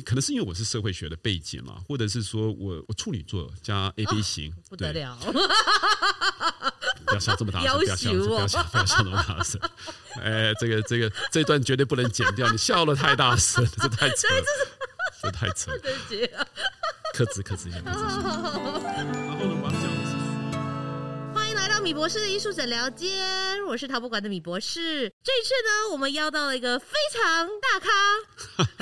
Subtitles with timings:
[0.00, 5.18] 可能是因为我是社会学的背景嘛，或者是说我我处女座加 A B 型，哦、不得了。
[7.06, 7.78] 不要笑这么大声！
[7.78, 9.60] 不要笑，不要笑，不要笑那么大声！
[10.22, 14.44] 哎，这个这个这段绝对不能剪掉，你笑的太大声，这太扯了，
[15.22, 15.78] 这太扯了。
[17.12, 17.78] 克制克制一下，
[21.90, 25.12] 米博士的艺术诊疗间，我是陶博馆的米博士。
[25.24, 27.90] 这一次呢，我们邀到了一个非常大咖，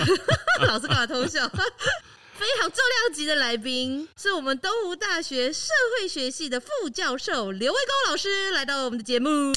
[0.69, 1.49] 老师干嘛偷笑？
[1.49, 9.55] 非常重量级的来宾，是我们东吴大学社会学系的副教授刘卫高老师来到我们的节目。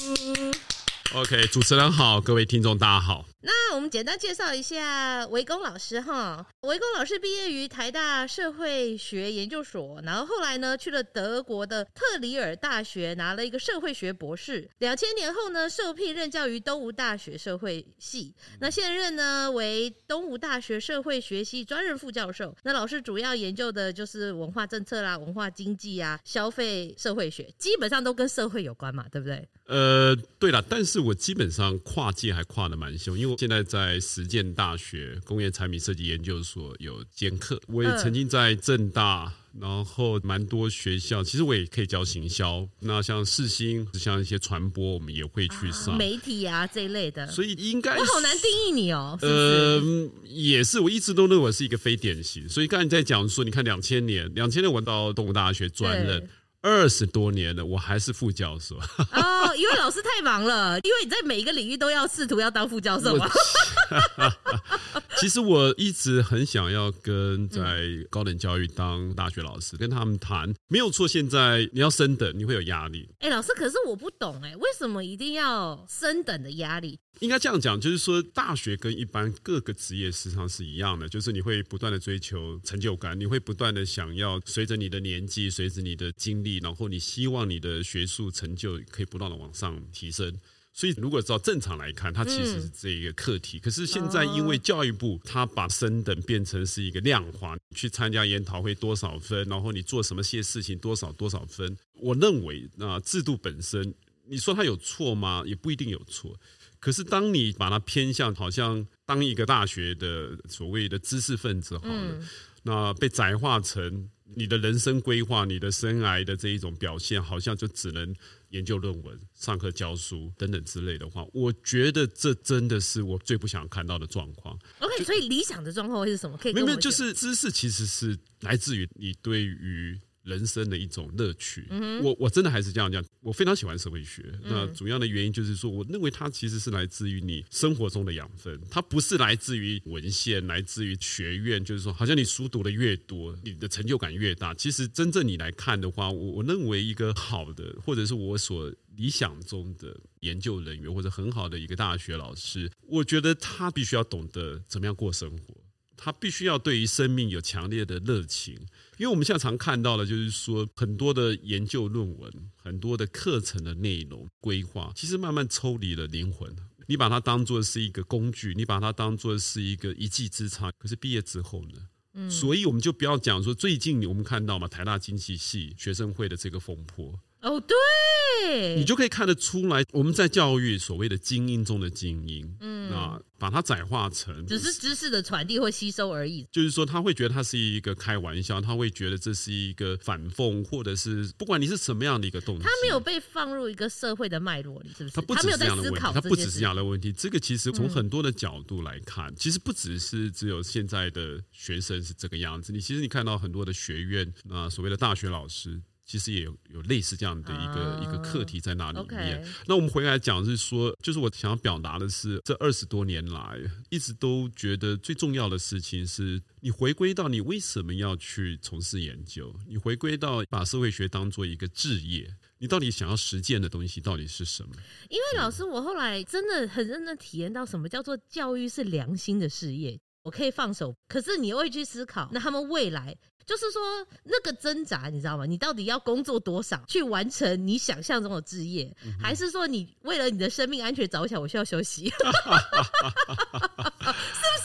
[1.14, 3.26] OK，主持人好，各位听众大家好。
[3.44, 6.45] 那我们简单介绍一下维公老师哈。
[6.62, 14.70] 维公老师毕业于台大社会学研究所，然后后来呢去了德国的特里尔大学拿了一个社会学博士。
[14.77, 22.55] 两千年后呢受聘任教于东吴大学社会系，那现任呢为东吴大学社会学系专任副教授。
[22.62, 29.50] 那老师主要研究的就是文化政策啦、文化经济啊、消费社会学，基本上都跟社会有关嘛，对不对？
[29.66, 33.31] 呃，对了，但是我基本上跨界还跨的蛮凶，因为。
[33.38, 42.68] 现在在实践大学工业产品设计研究所有兼课，我也曾经在正大，然后蛮多学校，其实我也可以教行销。
[42.80, 47.28] 那像世新，像一些传播，我们也会去上媒体啊这一类的。
[47.28, 49.18] 所以应该我好难定义你哦。
[49.22, 49.82] 呃，
[50.26, 52.48] 也是，我一直都认为我是一个非典型。
[52.48, 56.30] 所以刚才你在讲说，你看两千年，两千年我到东吴大学专任。
[56.62, 58.76] 二十多年了，我还是副教授。
[58.78, 63.28] 哦，因为老师太忙了， 因为你在每一个领域都要试图要当副教授嘛。
[65.18, 71.08] 其实我一直很想要跟在高等教育当大学老师，跟他们谈，没有错。
[71.08, 73.09] 现在你要升等，你会有压力。
[73.20, 77.00] 哎，老师，可是我不懂哎，为什么一定要升等的压力？
[77.20, 90.35] 应该这样讲，就是说大学跟一般各个职业实际上是一样的，就是你会不断的追求成就感，你会不断的想要随着你的年纪，随着你的经历，然后你希望你的学术成就可以不断的往上提升。
[90.74, 93.59] 所以如果照正常来看，它其实是这一个课题。
[93.59, 101.78] 可是现在因为教育部它把升等变成是一个量化，去参加研讨会多少分，然后你做什么些事情多少多少分。
[101.96, 103.94] 我认为那制度本身，
[104.28, 105.44] 你说它有错吗？
[105.46, 106.35] 也不一定有错。
[106.81, 112.28] 可是，当你把它偏向好像当一个大学的所谓的知识分子好了，嗯、
[112.64, 118.16] 那被窄化成你的人生规划、你的生涯的这一种表现，好像就只能
[118.50, 124.58] 研究论文、上课教书等等之类的话，我觉得这真的是我最不想看到的状况。
[124.80, 126.36] OK，所以理想的状况会是什么？
[126.36, 130.00] 可以没有，就是知识其实是来自于你对于。
[130.24, 131.66] 人生的一种乐趣，
[132.04, 134.24] 我我真的还是这样讲，我非常喜欢社会学。
[134.44, 141.64] 那主要的原因就是说，我认为它其实是来自于你生活中的养分，它不是来自于文献，来自于学院。
[141.64, 144.54] 就是说，好像你书读的越多，你的成就感越大。
[144.54, 155.56] 其实真正你来看的话，我我认为一个好的，或者是我所理想中的研究人员，或者很好的一个大学老师，我觉得他必须要懂得怎么样过生活。
[156.03, 158.58] 他必须要对于生命有强烈的热情，
[159.01, 166.56] 因为我们现在常看到的，就是说很多的研究论文、很多的课程的内容规划，其实慢慢抽离了灵魂。
[166.85, 171.88] 你把它当做是一个工具，你把它当做是一个一技之长，可是毕业之后呢？
[172.13, 177.19] 嗯，所以我们就不要讲说最近我们看到嘛，台大经济系学生会的这个风波。
[177.41, 186.46] 哦，对，你就可以看得出来，我们在教育所谓的精英中的精英，嗯，啊，把它窄化成只是知识的传递或吸收而已。
[186.52, 195.16] 就是说，他会觉得他是一个开玩笑，他会觉得这是一个反讽，或者是不管你是什么样的一个动机，他没有被放入一个社会的脉络里，是不是？
[195.16, 197.12] 他不只是这样的问题，他不只是这样的问题。
[197.12, 202.72] 这个其实从很多的角度来看，其实不只是只有现在的学生是这个样子。
[202.72, 205.81] 你其实你看到很多的学院，啊，所谓的大学老师。
[206.11, 209.41] 其实也有有类似这样的一个、uh, 一个课题在那里面。
[209.66, 213.57] 那我们回来讲是说，就是我想要表达的是，这二十多年来
[213.89, 224.72] 一直都觉得最重要的事情是，你回归到你为什么要去从事研究，你回归到把社会学当做一个职业，你到底想要实践的东西到底是什么？
[225.07, 229.97] 因为老师，我后来真的很认真体验到什么叫做教育是良心的事业。
[230.23, 233.17] 我可以放手，可是你又会去思考，那他们未来。
[233.46, 233.82] 就是说，
[234.23, 235.46] 那个挣扎，你知道吗？
[235.46, 242.09] 你到底要工作多少去完成你想象中的职业，嗯、还是说你为了你的生命安全着想，我需要休息？
[242.09, 242.32] 是不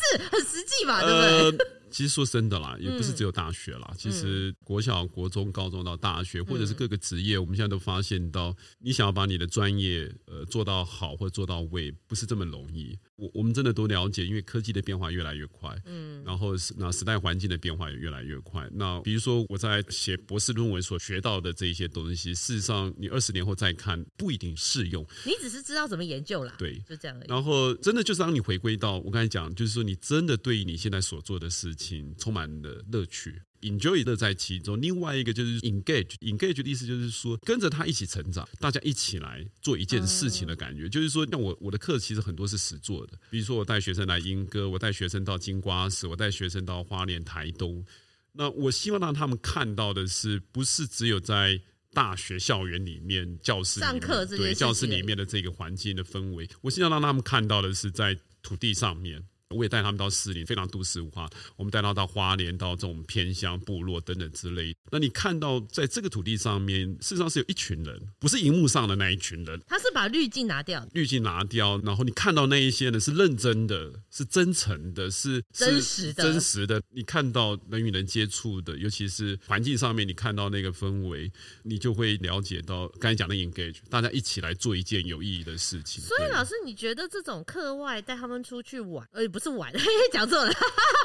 [0.01, 1.01] 是很实际嘛？
[1.03, 1.51] 对不对？
[1.61, 12.99] 呃其实说真的啦，也不是只有大学啦，嗯、其实国小、国中、高中到大学，或者是各个职业，嗯、我们现在都发现到，你想要把你的专业呃做到好或做到位，不是这么容易。
[13.17, 18.69] 我我们真的都了解，因为科技的变化越来越快，嗯，然后那时代环境的变化也越来越快。
[18.73, 25.05] 那比如说我在写博士论文所学到的这一些东西，事实上你二十年后再看不一定适用。
[25.25, 27.27] 你只是知道怎么研究啦，对，就这样而已。
[27.29, 33.41] 然后真的就是当你回归到我刚才讲，就是说你真的对于你现在所做的事情充满了乐趣。
[33.63, 40.89] Enjoy 乐在其中，另外一个就是 engage，engage 的意思就是说跟着他一起成长，大家一起来做一件事情的感觉。
[40.89, 47.85] 就是说，像我我的课其实很多是实做的，比如说我带学生来莺歌，我带学生到金瓜石，我带学生到花莲、台东。
[48.33, 51.61] 那我希望让他们看到的是，不是只有在
[51.93, 59.25] 大学校园里面教室上课，对教室里面的这个环境的氛围，我希望让他们看到的是在土地上面。
[59.55, 61.29] 我也带他们到市里，非常都市化。
[61.57, 64.75] 我们带他到花莲，到这种偏乡部落等等之类。
[64.91, 69.61] 那你看到在这个土地上面，事实上是有一群人，不是荧幕上的那一群人。
[69.69, 76.83] 他是把滤镜拿掉，滤镜拿掉，然后你看到那一些呢，是认真的，是真诚的，是真实的，真实的。
[76.91, 81.31] 你看到人与人接触的，尤其是环境上面，你看到那个氛围，
[81.63, 86.03] 你就会了解到刚才讲的 engage，大家一起来做一件有意义的事情。
[86.03, 89.71] 所以，老师，你觉得这种课外带他们出去玩，呃，不是玩，
[90.11, 90.51] 讲错了。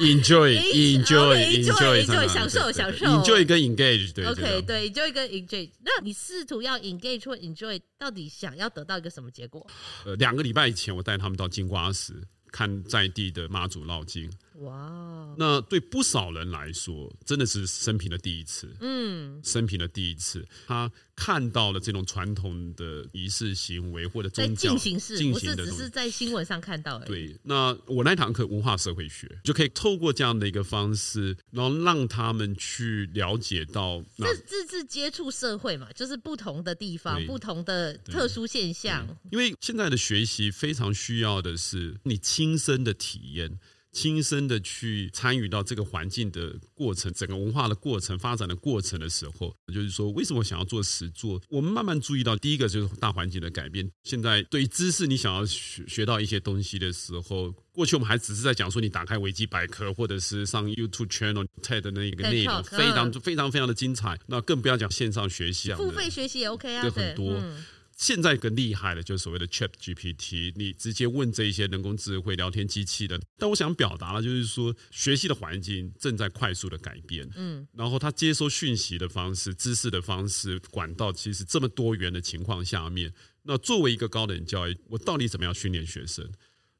[0.00, 3.04] Enjoy，enjoy，enjoy，enjoy， 享受，享受。
[3.04, 5.68] Enjoy 跟 engage，对，OK，对，enjoy 跟 engage。
[5.84, 9.66] 那你试图要 engage 或 enjoy，到底想要得到一个什么结果？
[10.06, 12.14] 呃，两个礼拜以前，我带他们到金瓜石
[12.50, 14.32] 看在地的妈祖绕境。
[14.62, 18.68] 哇那对不少人来说，真的是生平的第一次。
[18.80, 27.08] 嗯，生平的第一次，他看到了这种传统的仪式行为或者宗教进行式，不是只是在新闻上看到而已。
[27.08, 39.06] 对，那我那堂课文化社会学就可以透过这样的一个方式，然后让他们去了解到，这这是接触社会嘛，就是不同的地方，不同的特殊现象。
[39.30, 43.58] 因为现在的学习非常需要的是你亲身的体验。
[43.92, 51.40] 亲身的去参与到这个环境的过程，整个文化的过程、发展的过程的时候，就是说，为什么想要做实作？
[51.48, 53.88] 我们慢慢注意到，第一个就是大环境的改变。
[54.04, 64.18] 现在对于知识，你想要学学到一些东西的时候，过去我们还只是在讲说，你打开维基百科，或者是上 YouTube channel、TED 的那个内容，非常非常非常的精彩。
[64.26, 67.34] 那更不要讲线上学习啊，付费学习也 OK 啊，对很多。
[67.34, 67.62] 嗯
[68.02, 73.20] 现在更厉害的，就是所谓的 Chat GPT，你直接问这一些人工智慧聊天机器的。
[73.38, 83.14] 但我想表达的，就是说学习的环境正在快速的改变，嗯，然后他接收讯息的方式、知识的方式、管道，其实这么多元的情况下面，
[83.44, 86.28] 那作为一个高等教育，我到底怎么样训练学生？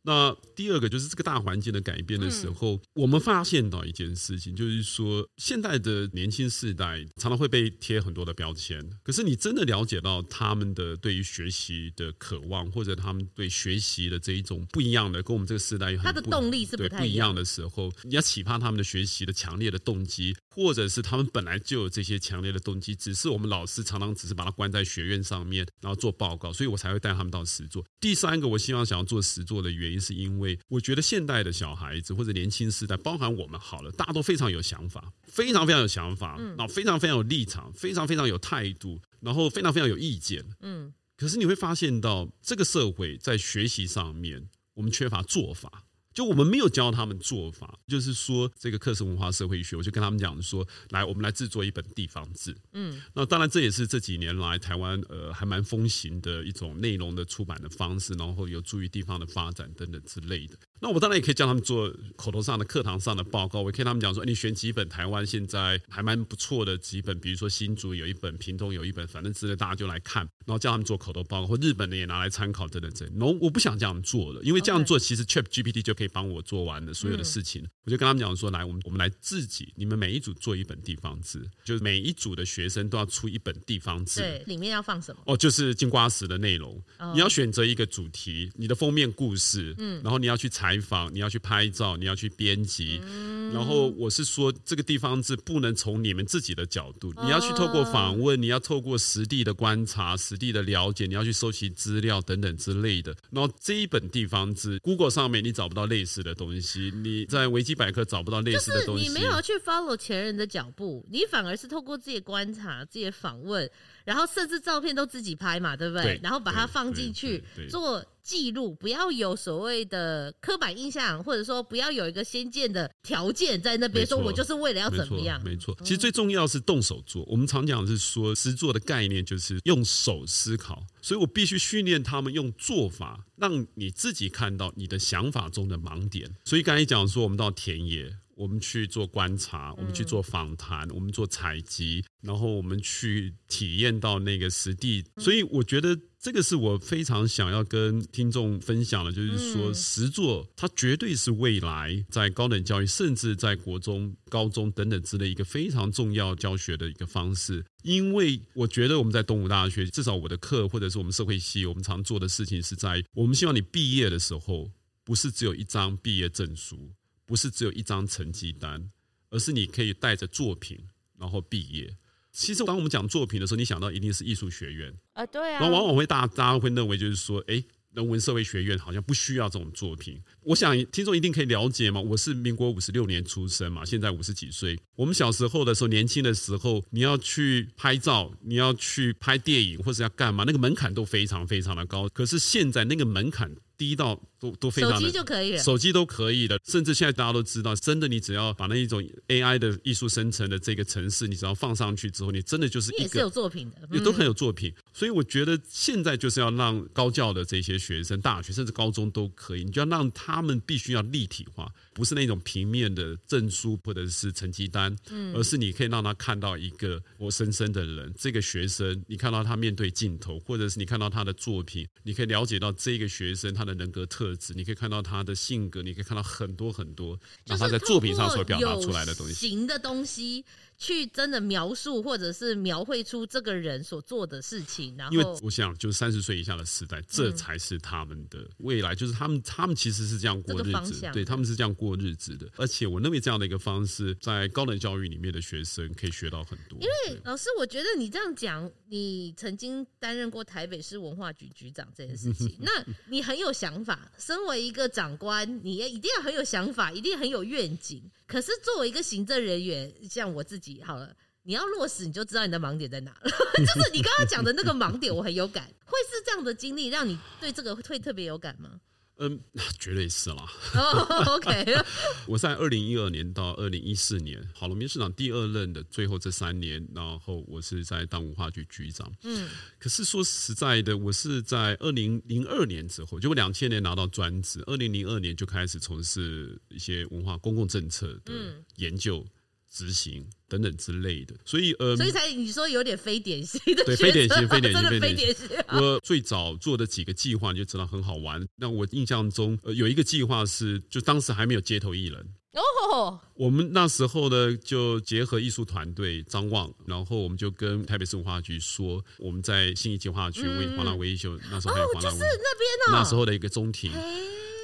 [0.05, 8.83] 那第二个就是这个大环境的改变的时候，嗯、我们发现到一件事情，就是说现在的年轻世代常常会被贴很多的标签。
[9.05, 27.85] 可是你真的了解到他们的对于学习的渴望，或者他们对学习的这一种不一样的，跟我们这个时代有很他的动力是不不一样的时候，你要启发他们的学习的强烈的动机，或者是他们本来就有这些强烈的动机，只是我们老师常常只是把它关在学院上面，然后做报告，所以我才会带他们到实作。
[28.01, 29.92] 第三个，我希望想要做实作的原因。
[29.99, 40.45] 是因为我觉得现代的小孩子或者年轻时代，包含我们好了，大家都非常有想法，非常非常有想法，然后非常非常有立场，非常非常有态度，然后非常非常有意见。
[40.61, 45.85] 嗯，可是你会发现到这个社会在学习上面，我们缺乏做法。
[46.13, 52.57] 就我们没有教他们做法，就是说这个课程文化社会学，我就跟他们讲说，来，我们来制作一本地方志。
[52.73, 60.57] 嗯，那当然这也是这几年来台湾呃还蛮风行的一种内容的出版的方式，然后有助于地方的发展等等之类的。
[60.81, 73.09] 那我当然也可以叫他们做口头上的课堂上的报告，我也可以跟他们讲说，你选几本台湾现在还蛮不错的几本，比如说新竹有一本，屏东有一本，反正之类大家就来看，然后叫他们做口头报告，或日本的也拿来参考等等等。
[73.17, 77.65] 然后我不想这样做了，因为这样做其实 Chat GPT 就可以帮我做完的所有的事情。
[77.85, 85.23] 我就跟他们讲说，来，我们我们来自己，你们每一组做一本地方志，就是每一组的学生都要出一本地方志，对，里面要放什么？
[85.27, 86.79] 哦，就是金瓜石的内容，
[87.15, 90.73] 你要选择一个主题，你的封面故事，嗯，然后你要去采。
[90.83, 103.15] 访，你要去拍照，你要去编辑，嗯、然后我是说，这个地方志不能从你们自己的角度，你要去透过访问，你要透过实地的观察、实地的了解，你要去收集资料等等之类的。
[103.31, 113.71] 然后这一本地方志，Google 上面你找不到类似的东西，你在维基百科找不到类似的东西，你没有去 follow 前人的脚步，你反而是透过自己的观察、自己的访问。
[114.05, 116.03] 然后甚至照片都自己拍嘛，对不对？
[116.03, 125.43] 对然后把它放进去做记录，不要有所谓的刻板印象，或者说不要有一个先见的条件在那边，说我就是为了要怎么样？
[125.43, 127.25] 没错，其实最重要是动手做。
[127.25, 136.35] 我们常讲是说，实作的概念就是用手思考，所以我必须训练他们用做法，让你自己看到你的想法中的盲点。
[136.45, 138.17] 所以刚才讲说，我们到田野。
[138.35, 145.05] 我们去做观察，我们去做访谈，我们做采集，然后我们去体验到那个实地。
[145.19, 157.65] 所以我觉得这个是我非常想要跟听众分享的，就是说实作它绝对是未来在高等教育，甚至在国中、高中等等之类一个非常重要教学的一个方式。
[157.83, 164.71] 因为我觉得我们在东吴大学，至少我的课或者是我们社会系，我们常做的事情是在我们希望你毕业的时候，
[165.03, 166.93] 不是只有一张毕业证书。
[167.25, 168.91] 不是只有一张成绩单，
[169.31, 170.79] 而是你可以带着作品
[171.19, 171.97] 然后毕业。
[172.33, 175.61] 其实当我们讲作品的时候，你想到一定是艺术学院啊，对啊。
[175.61, 177.63] 然后往往会大家大家会认为就是说，哎，
[177.93, 180.21] 人文社会学院好像不需要这种作品。
[180.45, 184.79] 我想听众一定可以了解嘛，我是民国五十六年出生嘛，现在五十几岁。
[184.97, 192.09] 我们小时候的时候，年轻的时候，你要去拍照，你要去拍电影，或者要干嘛，那个门槛都非常非常的高。
[192.09, 193.55] 可是现在那个门槛。
[193.79, 204.73] 低到都都非常的，手机就可以了，手机都可以的，甚至现在大家都知道，真的，你只要把那一种 AI 的艺术生成的这个城市，你只要放上去之后，你真的就是一个也是有作品的，也都很有作品。
[204.93, 223.73] 所以我觉得现在就是要让高教的这些学生，大学甚至高中都可以，你就要让他他们必须要立体化，不是那种平面的证书或者是成绩单，嗯而是你可以让他看到一个活生生的人，这个学生，你看到他面对镜头，或者是你看到他的作品，你可以了解到这个学生他的。
[223.73, 230.45] 人格特质，你可以看到他的性格，你可以看到很多很多，然后他在作品上所表达出来的东西，行的东西。
[230.79, 242.49] 去真的描述或者是描绘出这个人所做的事情，然后因为我想，就是三十岁以下的时代，这才是他们的未来，就是他们他们其实是这样过日子，对，他们是这样过日子的。
[242.57, 246.79] 而且我认为这样的一个方式，在高等教育里面的学生可以学到很多。
[246.81, 252.71] 因为老师，我觉得你这样讲，你曾经担任过台北市文化局局长这件事情， 那
[253.09, 254.13] 你很有想法。
[254.17, 258.09] 身为一个长官，你也一定要很有想法，一定很有愿景。
[258.27, 263.31] 可是作为一个行政人员，像我自己，好了，你要落实，你就知道你的盲点在哪了。
[263.59, 265.67] 就是你刚刚讲的那个盲点，我很有感。
[265.85, 268.81] 会是这样的经历让你对这个会特别有感吗？
[269.19, 269.39] 嗯，
[269.79, 270.47] 绝对是啦。
[270.75, 271.65] Oh, OK，
[272.27, 279.13] 我在二零一二年到二零一四年，郝龙斌市长第二任的最后这三年，然后我是在当文化局局长。
[279.23, 288.33] 嗯，可是说实在的，我是在二零零二年之后，就两千年拿到专职，二零零二年就开始从事一些文化公共政策的
[288.77, 289.19] 研究。
[289.19, 289.31] 嗯
[289.73, 295.49] 执行等等之类的，所以呃，所以才你说有点非典型的， 对，非典型，非典型，真的非典型。
[295.69, 298.47] 我最早做的几个计划，你就知道很好玩。
[298.57, 302.21] 那我印象中，呃，有一个计划是，就当时还没有街头艺人
[302.53, 303.19] 哦。
[303.43, 313.91] 我们那时候呢，就结合艺术团队张望，然后我们就跟台北市文化局说，我们在新义计划区为黄浪威秀，那时候还有黄浪威，就是那边哦，那时候的一个中庭。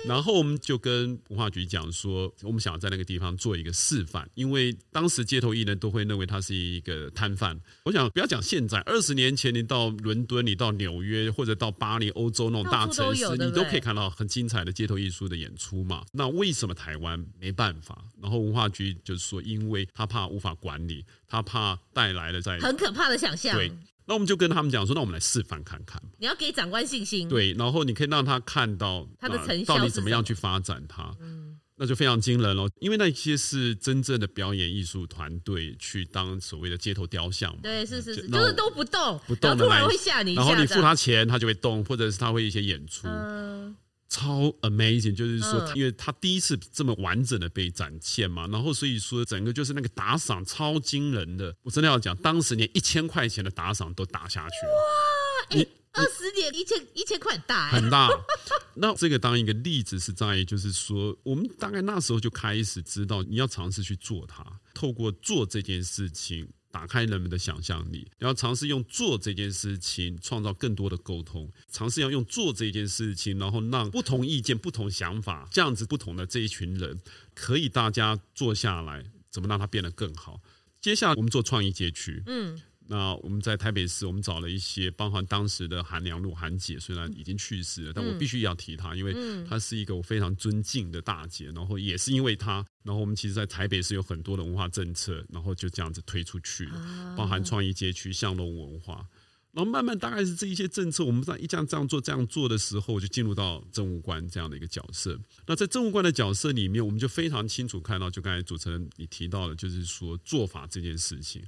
[0.06, 7.60] 然后我们就跟文化局讲说，我们想要在那个地方做一个示范，因为当时街头艺人都会认为他是一个摊贩。
[7.82, 16.04] 我想不要讲现在，二十年前你到伦敦、你到纽约或者到巴黎、欧洲那种大城市，你都可以看到很精彩的街头艺术的演出嘛。
[16.12, 18.04] 那为什么台湾没办法？
[18.22, 23.56] 然后文化局就是说，因为他怕无法管理，他怕带来了在很可怕的想象。
[23.56, 23.72] 对。
[24.06, 26.02] 那我们就跟他们讲说，那我们来示范看看。
[26.16, 31.14] 你要给长官信心，对，然后你可以让他看到他的成效，到底怎么样去发展它。
[31.20, 37.58] 嗯，那就非常惊人了，因为那些是真正的表演艺术团队去当所谓的街头雕像嘛。
[37.62, 43.06] 对，是是是，就是都不动，不动，突然会吓你一下，然后你付他钱，他就会动，或者是他会一些演出。
[43.06, 43.76] 嗯
[44.08, 54.72] 超 amazing，就是说，因为他第一次这么完整的被展现嘛，然后所以说整个就是那个打赏超惊人的，我真的要讲，当时连一千块钱的打赏都打下去了。
[54.72, 58.08] 哇，哎，二十年一千一千块很大，很大。
[58.74, 66.48] 那这个当一个例子是在于，就是说，我们大概那时候就开始知道，你要尝试去做它，透过做这件事情。
[66.70, 77.00] 打开人们的想象力，然后尝试用做这件事情创造更多的沟通，尝试要用做这件事情，然后让不同意见、不同想法这样子不同的这一群人，
[77.34, 80.40] 可以大家坐下来，怎么让它变得更好？
[80.80, 82.60] 接下来我们做创意街区，嗯。
[82.90, 89.14] 那我们在台北市，我们找了一些，包含当时的韩良露韩姐，虽然已经去世了，但我必须要提她，因为
[89.46, 91.52] 她是一个我非常尊敬的大姐。
[91.54, 96.66] 然后也是因为她，然后我们其实，在台北市有很多的文化政策，然后就这样子推出去，
[97.14, 99.06] 包含创意街区、巷弄文化。
[99.52, 105.18] 然后慢慢大概是这一些政策，我们在一这样这样做这样做的时候，就进入到政务官这样的一个角色。
[105.46, 111.42] 那在政务官的角色里面，我们就非常清楚看到，就刚才主持人你提到的，就是说做法这件事情。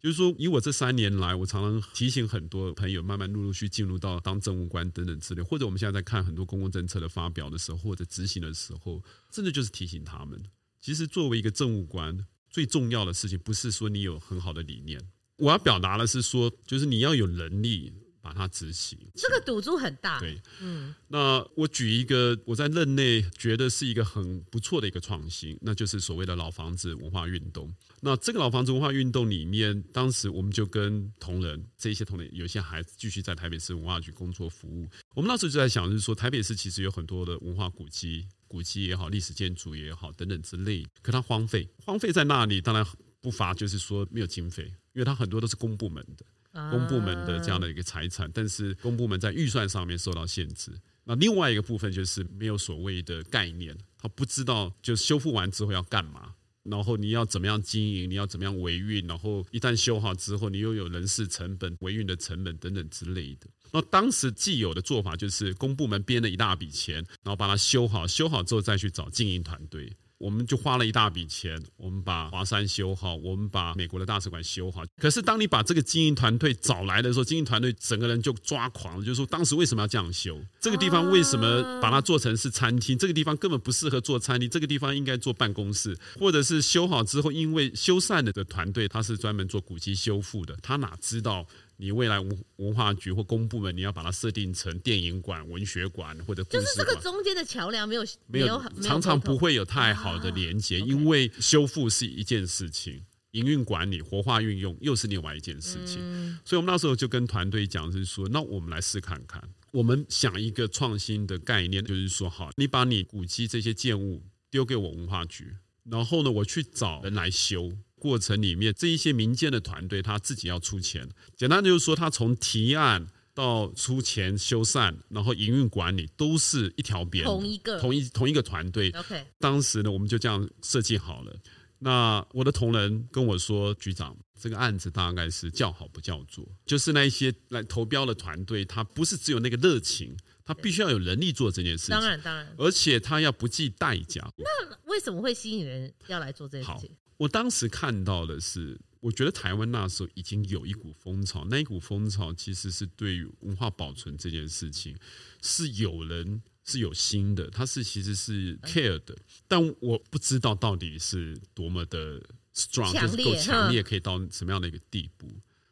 [0.00, 10.40] 就是说，以我这三年来，我常常提醒很多朋友，慢慢陆陆续进入到当政务官等等之类，或者我们现在在看很多公共政策的发表的时候，或者执行的时候，真的就是提醒他们，
[10.80, 15.00] 其实作为一个政务官，最重要的事情不是说你有很好的理念，
[15.38, 17.92] 我要表达的是说，就是你要有能力。
[18.26, 20.18] 把它执行，这个赌注很大。
[20.18, 27.72] 对，嗯，那我举一个我在任内觉得是一个很不错的一个创新，那就是所谓的老房子文化运动。
[28.00, 34.88] 那这个老房子文化运动里面，当时我们就跟同仁，这些同仁，有些还继续在台北市文化局工作服务。
[35.14, 42.84] 我们那时候就在想，就是说台北市其实有很多的文化古迹，古迹也好，历史建筑也好，等等之类，可它荒废，荒废在那里，当然
[43.20, 44.64] 不乏就是说没有经费，
[44.94, 46.26] 因为它很多都是公部门的。
[46.70, 50.72] 公部门的这样的一个财产，但是公部门在预算上面受到限制。
[51.04, 56.34] 那另外一个部分就是没有所谓的概念，他不知道就修复完之后要干嘛，
[56.64, 63.46] 然后你要怎么样经营，你要怎么样维运，然后一旦修好之后，你又有人事成本、维运的成本等等之类的。
[63.70, 69.92] 那当时既有的做法就是公部门编了一大笔钱，然后把它修好，修好之后再去找经营团队。
[70.18, 74.82] 我们就花了一大笔钱，我们把华山修好，我们把美国的大使馆修好。
[74.98, 80.40] 可是当你把这个经营团队找来的时候，经营团队整个人就抓狂了，就是说当时为什么要这样修？
[80.60, 82.96] 这个地方为什么把它做成是餐厅？
[82.96, 91.46] 这个地方根本不适合做餐厅，这个地方应该做办公室，或者是修好之后，因为修缮了的团队他是专门做古迹修复的，他哪知道？
[91.78, 105.98] 你未来文文化局或公部门，你要把它设定成电影馆、文学馆或者馆，就是这个中间的桥梁没有没有，常常不会有太好的连接，因为修复是一件事情，营运管理、活化运用又是另外一件事情。
[106.44, 109.42] 所以我们那时候就跟团队讲，就是说，那我们来试看看，
[109.72, 115.54] 我们想一个创新的概念，就是说，好，你把你古迹这些建物丢给我文化局，
[115.84, 117.72] 然后呢，我去找人来修。
[117.98, 121.08] 过程里面，这一些民间的团队他自己要出钱。
[121.36, 128.90] 简单就是说，他从提案到出钱修缮，然后营运管理都是一条边，同一个，同一同一个团队。
[128.90, 131.34] OK，当时呢，我们就这样设计好了。
[131.78, 141.90] 那我的同仁跟我说，局长，这个案子大概是叫好不叫座，就是那一些来投标的团队，他不是只有那个热情，他必须要有能力做这件事情。
[141.90, 144.26] 当然，当然，而且他要不计代价。
[144.38, 146.96] 那为什么会吸引人要来做这件事情？
[147.18, 154.96] 我当时看到的是，我觉得台湾那时候已经有一股风潮，那一股风潮其实是对于文化保存这件事情
[155.40, 159.16] 是有人是有心的，他是其实是 care 的，
[159.48, 162.20] 但我不知道到底是多么的
[162.54, 165.28] strong，就是够强烈，可以到什么样的一个地步。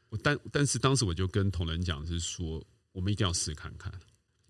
[0.09, 3.93] 我但但是当时我就跟同仁讲，是说我们一定要试看看。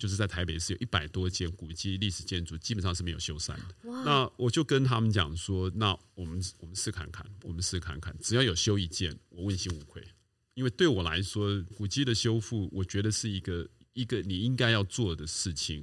[0.05, 3.75] 就是在台北市有一百多间古迹历史建筑，基本上是没有修缮的。
[4.05, 10.07] 那我就跟他们讲说，那我们我们试看看，我们试看看，只要有修一件，我问心无愧。
[10.53, 15.83] 因为对我来说，古迹的修复，我觉得是一个一个你应该要做的事情。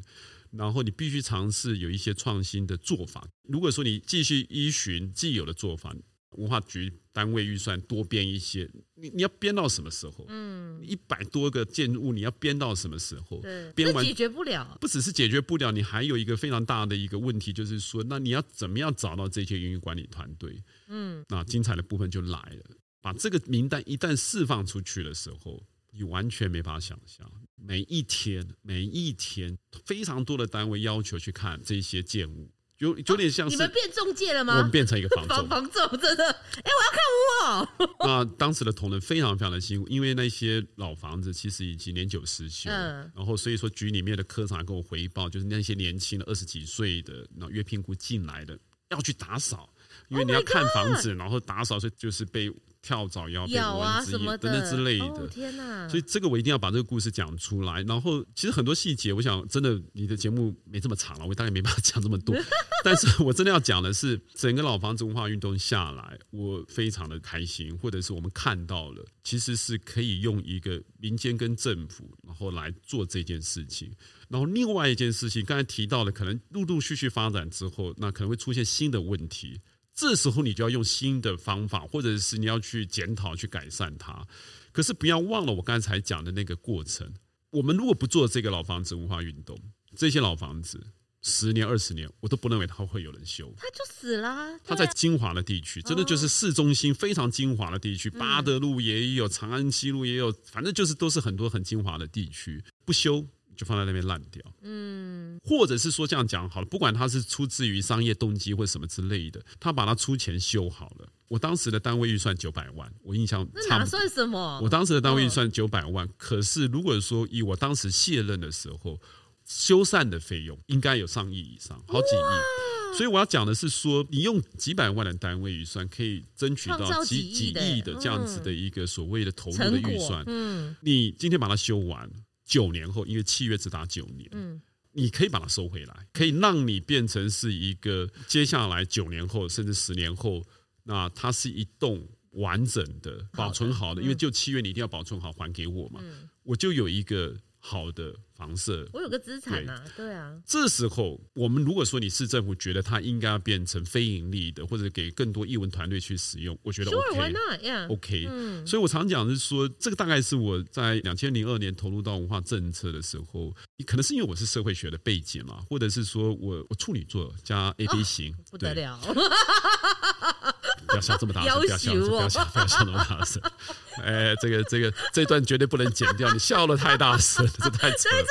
[0.51, 3.27] 然后你必须尝试有一些创新的做法。
[3.49, 5.95] 如果说你继续依循既有的做法，
[6.37, 10.25] 文化局单位预算多编一些，你你要编到什么时候？
[10.29, 13.41] 嗯，一百多个建筑物，你要编到什么时候？
[13.41, 14.77] 对，编完解决不了。
[14.79, 20.63] 不只是解决不了，你还有一个非常大的一个问题，就是说，那你要怎么样找到这些营运管理团队？
[20.87, 22.77] 嗯，那精彩的部分就来了。
[23.01, 32.49] 把这个名单一旦释放出去的时候，你完全没法想象，每一天每一天，非常多的单位要求去看这些建物。
[32.81, 34.57] 有有点像是、啊、你们变中介了吗？
[34.57, 36.25] 我们变成一个房仲，房总真的。
[36.25, 37.69] 哎、欸，我要看屋哦。
[38.01, 42.71] 那当时的同仁非常非常的辛苦，因为那些老房子其实已经年久失修。
[42.71, 43.11] 嗯。
[43.15, 48.57] 然后所以说局里面的科长跟我回报，就是那些年轻的二十几岁的，那约聘雇进来的
[48.89, 49.69] 要去打扫，
[50.09, 52.51] 因为你要看房子，然后打扫，所以就是被。
[52.81, 55.87] 跳蚤咬、被蚊子咬等等之类的，哦、天哪！
[55.87, 57.81] 所以这个我一定要把这个故事讲出来。
[57.83, 62.35] 然后其实很多细节，我想真的你的节目没这么长了，我大概没办法讲这么多。
[62.83, 73.91] 但是我真的要讲的是，整个老房子文化运动下来，我非常的开心，或者是我们看到了，其实是可以用一个民间跟政府，然后来做这件事情。
[74.27, 79.61] 然后另外一件事情，刚才提到了，可能陆陆续续发展之后，那可能会出现新的问题。
[79.93, 84.25] 这时候你就要用新的方法，或者是你要去检讨、去改善它。
[84.71, 87.13] 可是不要忘了我刚才讲的那个过程。
[87.51, 89.59] 我们如果不做这个老房子文化运动，
[89.95, 90.81] 这些老房子
[91.21, 94.57] 十年、二十年，我都不认为它会有人修，它就死了。
[94.63, 104.43] 它在精华的地区，真的就是市中心非常精华的地区，哦、八德路也有，长安西路也有，反正就是都是很多很精华的地区，不修就放在那边烂掉。
[104.61, 111.07] 嗯，或者是说这样讲好了，不管它是出自于商业动机或什么之类的，他把它出钱修好了。
[111.27, 114.59] 我当时的单位预算九百万，我印象那哪算什么？
[114.61, 118.99] 我当时的单位预算九百万，哦、可是如果说以我当时卸任的时候。
[119.43, 122.95] 修缮的费用应该有上亿以上，好几亿。
[122.95, 130.23] 所以我要讲的是说，你用几百万的单位预算，可以争取到几几亿的这样子的一个所谓的投入的预算。
[130.27, 132.09] 嗯，你今天把它修完，
[132.51, 134.61] 九年后，因为契约只打九年，嗯，
[134.91, 140.43] 你可以把它收回来，可以让你变成是一个接下来九年后甚至十年后，
[140.83, 146.01] 那它是一栋完整的保存好的，因为就契约你一定要保存好还给我嘛，
[146.43, 147.37] 我就有一个。
[147.63, 150.35] 好的房舍，我有个资产啊，对，对啊。
[150.43, 157.11] 这时候，我们如果说你市政府觉得它应该要变成非盈利的，或者给更多艺文团队去使用，我觉得 OK，OK。
[157.11, 157.61] Sure, why not?
[157.61, 157.87] Yeah.
[158.31, 163.53] 嗯，所以我常讲是说，这个大概是我在两千零二年投入到文化政策的时候，
[163.85, 168.99] 可能是因为我是社会学的背景嘛，或者是说我我处女座加 AB 型，哦，不得了。
[170.91, 171.55] 不要笑这么大声！
[171.59, 173.41] 不要笑，不要笑，不要笑那么大声！
[174.03, 178.25] 哎，这个这个这段绝对不能剪掉，你笑的太大声， 这太扯了，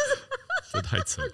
[0.72, 1.28] 这太扯了。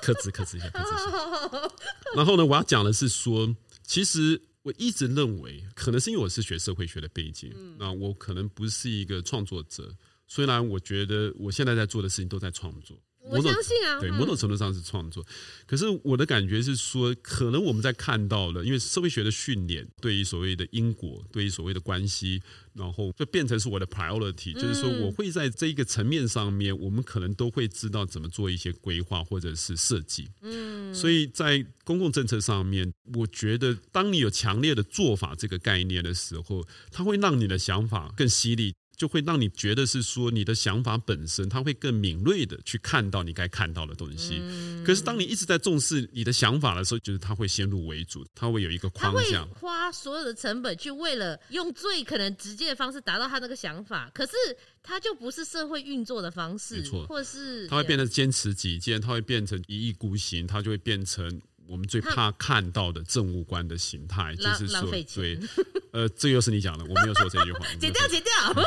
[0.00, 1.12] 克制，克制一下，克制一
[1.60, 1.70] 下。
[2.14, 9.92] 然后呢，我要讲的是说，其实我一直认为，可能是因为我是学社会学的背景，那我可能不是一个创作者。
[10.26, 12.96] 虽然我觉得我现在在做的事情都在创作。
[13.24, 15.24] 我相信啊，对，某种程度上是创作。
[15.66, 22.40] 可是我的感觉是说，可能我们在看到了，因为社会学的训练，对于所谓的因果，对于所谓的关系，
[22.72, 30.28] 然后就变成是我的 priority，就是说，我会在这一个层面上面，我们可能都会知道怎么做一些规划或者是设计。
[30.40, 38.74] 嗯，所以在公共政策上面，我觉得当你有强烈的做法这个概念的时候，它会让你的想法更犀利。
[38.98, 44.42] 就会让你觉得是说你的想法本身，它会更敏锐的去看到你该看到的东西。
[44.84, 54.10] 可是当你一直在重视你的想法的时候，就是它会先入为主，它会有一个框架，花所有的成本去为了用最可能直接的方式达到他那个想法。
[54.12, 54.32] 可是
[54.82, 65.38] 它就不是社会运作的方式，没错，或是它会变得坚持己见，它会变成一意孤行，它就会变成我们最怕看到的政务官的形态，就是说对。
[65.92, 67.66] 呃，这又是你讲的，我没有说这句话。
[67.78, 68.32] 剪掉，剪掉。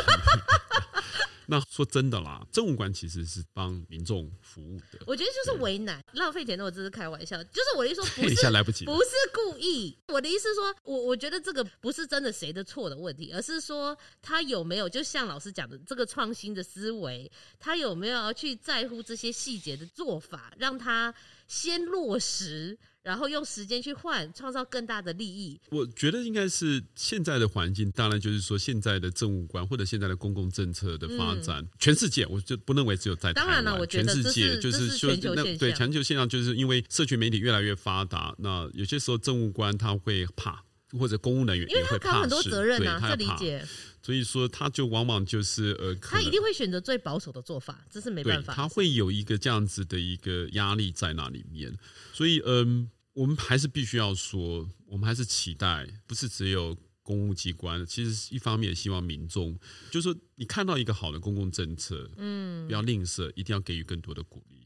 [1.47, 4.99] 那说真的啦，政务官其实是帮民众服务的。
[5.05, 7.43] 我觉得就是为难，浪费钱的，我只是开玩笑。
[7.45, 9.97] 就是我的意思说， 不是来不及，不是故意。
[10.07, 21.13] 我的意思是说，我我觉得这个不是真的谁的错的问题，而是说他有没有，就像老师讲的，这个创新的思维，他有没有要去在乎这些细节的做法，让他
[21.47, 22.79] 先落实。
[23.03, 25.59] 然后用时间去换，创造更大的利益。
[25.69, 33.47] 我觉得应该是现在的环境，当然就是说现在的政务官或者现在的公共政策的发展，嗯、全世界我就不认为只有在台湾。
[33.47, 40.63] 当然了，我觉得全世界就是说，那对全球现象，就是因为社群媒体越来越发达，那有些时候政务官他会怕，
[40.99, 43.65] 或者公务人员也会怕，很多责任啊，这理解。
[44.03, 48.53] 所以说，他就往往就是呃，他一定会选择最保守的做法，这是没办法。
[48.53, 51.71] 他会有一个这样子的一个压力在那里面，
[52.11, 59.55] 所以嗯，我们还是必须要说，我们还是期待，不是只有公务机关，其实一方面也希望民众，
[59.91, 64.57] 就是说你看到一个好的公共政策，嗯，不要吝啬，一定要给予更多的鼓励。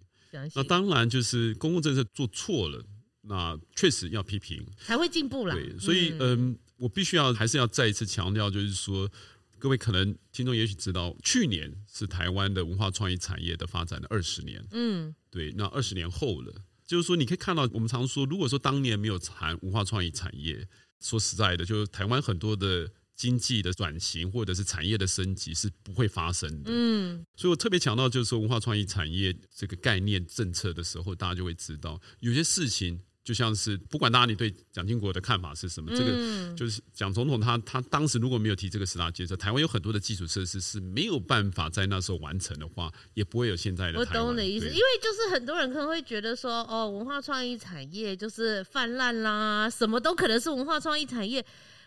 [0.54, 2.84] 那当然就是公共政策做错了，
[3.28, 5.56] 那确实要批评，才会进步啦。
[5.56, 6.58] 对，所以嗯。
[6.78, 9.10] 我必须要还是要再一次强调，就是说，
[9.58, 14.62] 各位可能听众也许知道，去年是台湾的文化创意产业的发展的二十年。
[14.72, 16.54] 嗯，对，那二十年后了，
[16.86, 20.68] 就是说，你可以看到，我们常说，如果说当年没有谈文化创意产业，
[21.00, 26.70] 说实在的，就是台湾很多的经济的转型或者是产业的升级是不会发生的。
[26.74, 33.00] 嗯，所以我特别强调，就是说文化创意产业这个概念政策的时候，大家就会知道有些事情。
[33.26, 43.98] 就像是不管大家你对蒋经国的看法是什么，嗯、这个就是蒋总统他他当时如果没有提这个十大建设，台湾有很多的基础设施是没有办法在那时候完成的话，也不会有现在的。
[43.98, 51.44] 我懂你的意思，因为就是很多人可能会觉得说，哦，文化创意产业就是泛滥啦，什么都可能是文化创意产业，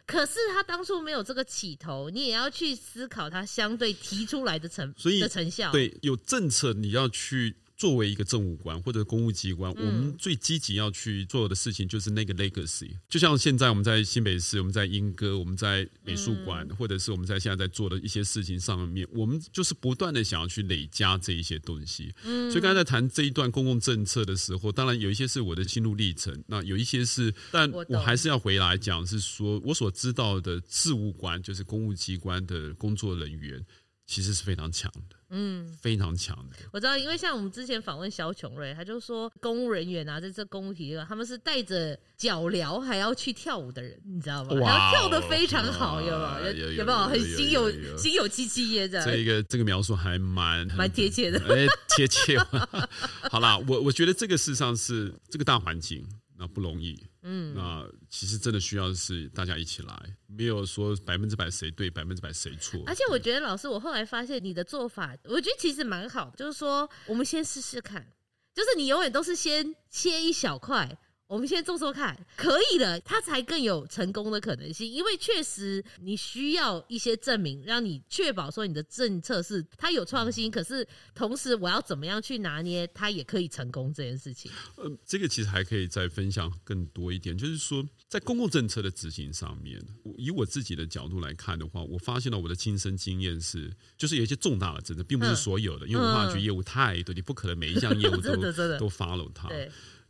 [0.07, 5.70] 可是他当初没有这个起头，你也要去思考他相对提出来的成所以的成效。
[5.70, 7.55] 对，有政策你要去。
[7.78, 12.90] 作为一个政务官或者公务机关，我们最积极要去做的事情就是那个 legacy。
[13.08, 22.12] 就像现在我们在新北市，我们在莺歌，我们在美术馆，或者是我们在现在在做的一些事情上面，我们就是不断的想要去累加这一些东西。
[22.24, 33.64] 嗯所以刚才在谈这一段公共政策的时候，当然有一些是我的心路历程，那有一些是，但我还是要回来讲，是说我所知道的事务官，就是公务机关的工作人员。
[34.10, 36.56] 其实是非常强的，嗯，非常强的。
[36.72, 44.54] 我知道，因为像我们之前访问萧琼瑞，他就说，公务人员啊，在这公务体系，他们是带着脚镣还要去跳舞的人，你知道吗？
[44.60, 46.72] 哇，跳得非常好，有没有？
[46.72, 49.04] 有没有很心有心有戚戚焉的？
[49.04, 52.38] 这个这个描述还蛮蛮贴切的， 哎，贴切。
[53.30, 56.06] 好啦，我我觉得这个事实上是这个大环境。
[56.40, 56.96] 那不容易，
[57.30, 62.82] 嗯，那其实真的需要是大家一起来，没有说百分之百谁对，百分之百谁错。
[62.86, 68.14] 而且我觉得老师，我后来发现你的做法，我觉得其实蛮好，就是说我们先试试看，
[68.54, 70.98] 就是你永远都是先切一小块。
[71.28, 74.90] 我们先做做看，可以的，它才更有成功的可能性。
[74.90, 84.50] 因为确实你需要一些证明，让你确保说你的政策是它有创新，可是同时我要怎么样去拿捏它也可以成功这件事情。
[84.76, 89.78] 呃，这个其实还可以再分享更多一点，就是说在公共政策的执行上面，
[90.16, 98.34] 以我自己的角度来看的话，我发现了我的亲身经验是，就是有一些重大的政策，并不是所有的，嗯、因为文化局业务太多，你不可能每一项业务都
[98.80, 99.50] 都 follow 它。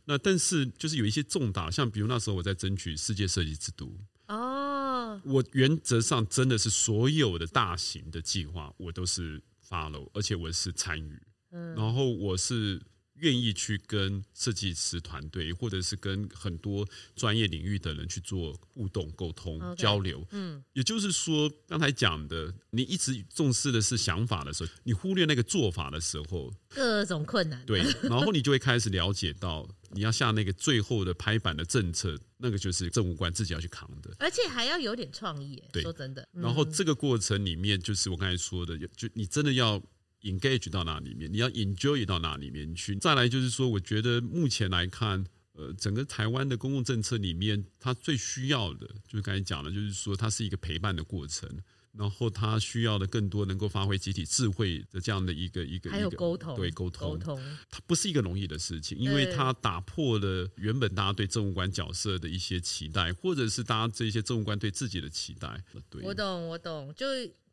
[0.09, 0.13] 对。
[0.13, 3.95] 那但是就是有一些重大，像比如那时候我在争取世界设计之都
[4.27, 12.81] 哦，我原则上真的是所有的大型的计划我都是 follow，而且我是参与，嗯，然后我是。
[13.19, 20.25] 愿意去跟设计师团队，或者是跟很多专业领域的人去做互动、沟通、Okay, 交流。
[20.31, 27.65] 嗯，也就是说，刚才讲的，你一直重视的是想法的时候，你忽略那个做法的时候，各种困难。
[27.65, 35.61] 对， 然后你就会开始了解到，你要下那个最后的拍板的政策，那个就是政务官自己要去扛的，而且还要有点创意。
[35.71, 36.27] 对，说真的。
[36.31, 39.81] 然后这个过程里面，就是我刚才说的，就你真的要。
[40.21, 42.95] Engage 到那里面，你要 enjoy 到那里面去。
[42.97, 51.49] 再来就是说，我觉得目前来看，呃，整个台湾的公共政策里面，它最需要的，就是刚才讲的，就是说它是一个陪伴的过程，
[51.93, 65.63] 然后它需要的更多能够发挥集体智慧的这样的一个一个，还有沟通，对沟通，沟通，它不是一个容易的事情，因为它打破了原本大家对政务官角色的一些期待，或者是大家这些政务官对自己的期待。
[65.89, 67.05] 对，我懂，我懂，就。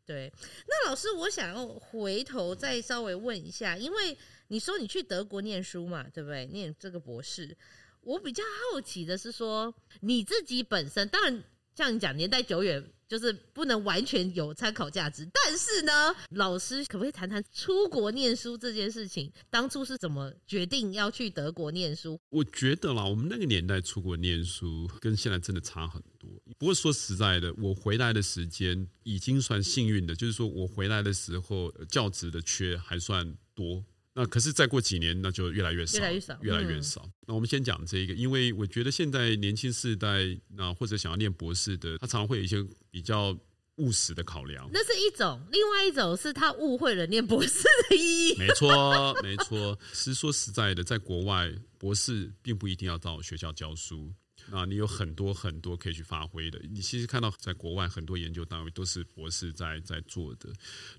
[0.07, 0.31] 对，
[0.67, 4.17] 那老师，我想要回头再稍微问一下，因为
[4.47, 6.45] 你说你去德国念书嘛，对不对？
[6.47, 7.55] 念这个博士，
[8.01, 8.41] 我比较
[8.71, 11.43] 好奇的是说，你自己本身，当然
[11.75, 12.83] 像你讲年代久远。
[13.07, 19.31] 就是不能完全有参考价值，但是呢，老师可不可以谈谈出国念书这件事情？
[19.49, 22.19] 当初是怎么决定要去德国念书？
[22.29, 26.29] 我觉得啦，我们那个年代出国念书跟现在真的差很多。
[26.57, 33.83] 不过说实在的，我回来的时间已经算幸运的，就是说我回来的时候教职的缺还算多。
[34.19, 37.03] 那可是再过几年，那就越来越少，越来越少，越来越少。
[37.05, 43.37] 嗯、那我们先讲这个，因为我觉得现在年轻世代，那或者想要念博士的，他常常会有一些比较
[43.75, 44.67] 务实的考量。
[44.73, 48.35] 那是一种，另外一种是他误会了念博士的意义。
[48.39, 49.77] 没错，没错。
[49.93, 54.11] 其实说实在的，在国外，博士并不一定要到学校教书。
[54.51, 56.59] 啊，你有很多很多可以去发挥的。
[56.71, 60.49] 你其实看到在国外很多研究单位都是博士在在做的。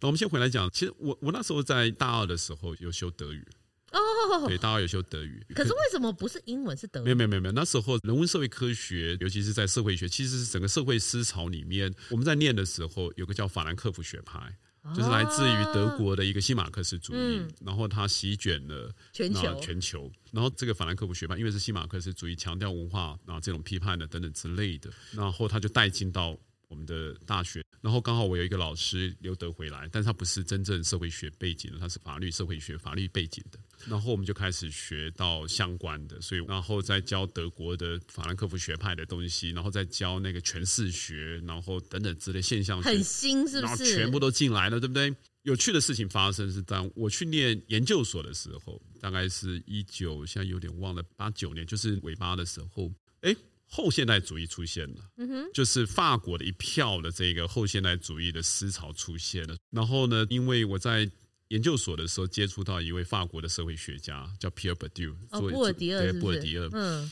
[0.01, 3.47] 那我们先回来讲，其实我我那时候在大二的时候有修德语
[3.93, 5.43] 哦，对，大二有修德语。
[5.55, 7.05] 可是为什么不是英文是德语？
[7.05, 14.59] 没有没有没有没有，那时候人文社会科学，尤其是在社会学，其实是整个社会思潮里面，我们在念的时候有个叫法兰克福学派。
[14.95, 20.11] 就是来自于德国的一个新马克思主义，嗯、然后它席卷了全球，全球。
[20.33, 26.37] 然后这个法兰克福学派，因为是新马克思主义，强调文化，然后这种批判的等等之类的，然后他就带进到。
[26.69, 33.59] 我们的大学，然后刚好我有一个老师留德回来，但是他不是真正社会学背景的，他是法律社会学法律背景的。
[33.87, 43.61] 然后我们就开始学到相关的，所以然后再教德国的法兰克福学派的东西，然后再教那个诠释学，然后等等之类现象学，很新是不是？
[43.63, 45.15] 然后全部都进来了，对不对？
[45.43, 53.35] 有趣的事情发生是当我去念研究所的时候，大概是一九，现在有点忘了，八九年，就是尾巴的时候，哎。
[53.69, 59.57] 后现代主义出现了，嗯哼，就是法国的一票的这个后现代主义的思潮出现了。
[59.71, 61.09] 然后呢，因为我在
[61.49, 67.11] 研究所的时候接触到一位法国的社会学家，叫皮尔·博迪厄，哦，布尔迪厄，对，布尔迪厄，嗯。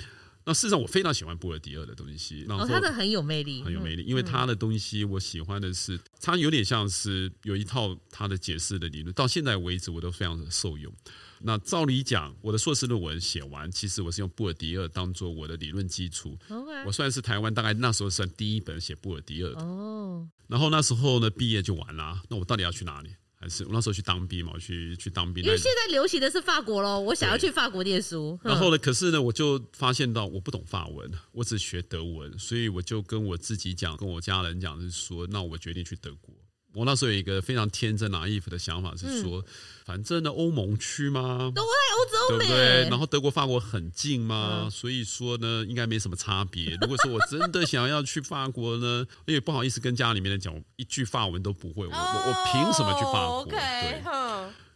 [0.48, 2.44] 那事实上，我非常喜欢布尔迪厄的东西。
[2.48, 10.94] 然后他的很有魅力，很有魅力，因为他的东西我喜欢的是，他有点像是有一套他的解释的理论，到现在为止我都非常的受用。
[11.40, 16.36] 那照理讲，我的硕士论文写完，其实我是用布尔迪厄当做我的理论基础。
[16.48, 16.84] Okay.
[16.86, 19.60] 我算是台湾大概那时候算第一本写布尔迪厄的。
[19.60, 20.28] 哦。
[20.46, 22.22] 然后那时候呢，毕业就完了。
[22.28, 23.10] 那我到底要去哪里？
[23.38, 24.52] 还是我那时候去当兵嘛？
[24.54, 25.44] 我去去当兵。
[25.44, 28.38] 因为现在流行的是法国喽，我想要去法国念书。
[28.42, 36.34] 然后呢，可是呢，我就发现到我不懂法文，我只学德文，所以我就跟我自己讲，跟我家人讲，是说，那我决定去德国。
[36.76, 39.44] 我那时候有一个非常天真、naive 的想法，是说，嗯、
[39.86, 42.82] 反正呢，欧盟区嘛，都在欧洲，对不对？
[42.90, 46.76] 然后德国、法国很近嘛，嗯、所以说呢，应该没什么差别。
[46.82, 53.46] 如果说我真的想要去法国呢， 因为不好意思跟家里面人讲，我一句法文都不会，我我我凭什么去法国？
[53.46, 54.02] 对。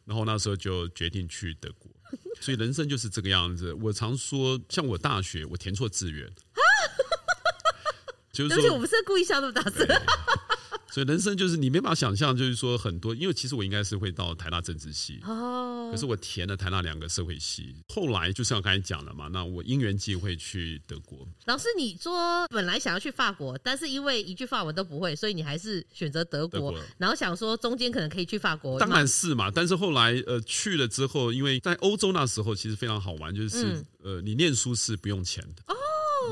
[0.06, 1.92] 然后那时候就决定去德国，
[2.40, 3.74] 所以人生就是这个样子。
[3.74, 6.26] 我常说，像我大学我填错志愿，
[8.32, 9.86] 就是说，我不是故意笑那么大声。
[10.90, 21.26] 所以人生就是你没办法想象，就是说很多，因为其实我应该是会到台大政治系，哦，可是我填了台大两个社会系，后来就像我刚才讲了嘛，那我因缘际会去德国。
[21.46, 28.78] 老师，你说本来想要去法国，但是因为一句法文都不会，所以你还是选择德国，德国然后想说中间可能可以去法国。
[28.78, 35.76] 当然是嘛，但是后来呃去了之后，因为在欧洲那时候其实非常好玩，就是、嗯、呃你念书是不用钱的哦。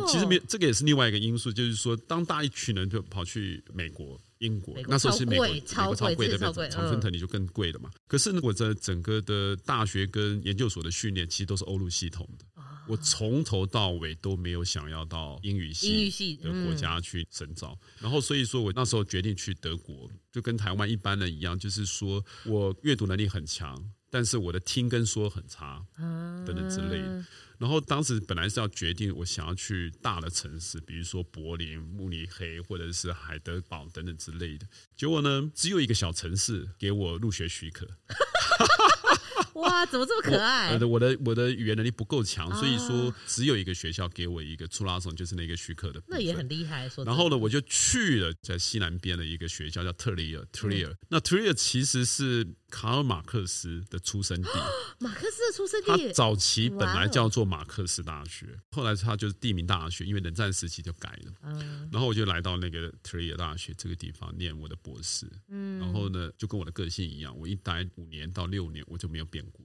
[0.07, 4.19] 其实没这个也是另外一个因素，就是说当大一群人就跑去美国。
[4.39, 7.91] 英国那时候是美国，美国超贵的，常春藤你就更贵了嘛。
[8.07, 12.45] 可是呢，我在整个的大学跟研究所的训练，其实都是欧陆系统的。
[12.87, 17.79] 我从头到尾都没有想要到英语系的国家去深造。
[17.99, 27.25] 然后所以说我那时候决定去德国，就跟台湾一般人一样，就是说我阅读能力很强，但是我的听跟说很差，等等之类的。
[27.59, 34.67] 然后当时本来是要决定我想要去大的城市，比如说柏林、慕尼黑或者是海德堡等等之类的。
[34.97, 37.89] 结果呢，只有一个小城市给我入学许可。
[39.55, 40.73] 哇，怎么这么可爱？
[40.73, 46.01] 我的我的我的语言能力不够强，所以说只有一个学校给我一个出拉松，就是那个许可的。
[46.07, 46.89] 那也很厉害。
[46.89, 47.05] 说。
[47.05, 50.47] 然后呢，我就去了在西南边的一个学校，叫特里尔。
[50.53, 54.49] 特里尔，那特里尔其实是卡尔马克思的出生地。
[55.01, 56.09] 马克思的出生地。
[56.09, 61.33] 他早期本来叫做马克思大学，后来他就是地名大学，因为冷战时期就改了。
[61.43, 61.89] 嗯。
[61.93, 65.31] 然后我就来到那个特里尔大学这个地方念我的博士。
[65.49, 65.79] 嗯。
[65.79, 69.65] 然后呢，就跟我的个性一样，我一待五年到六年，我就没有变过。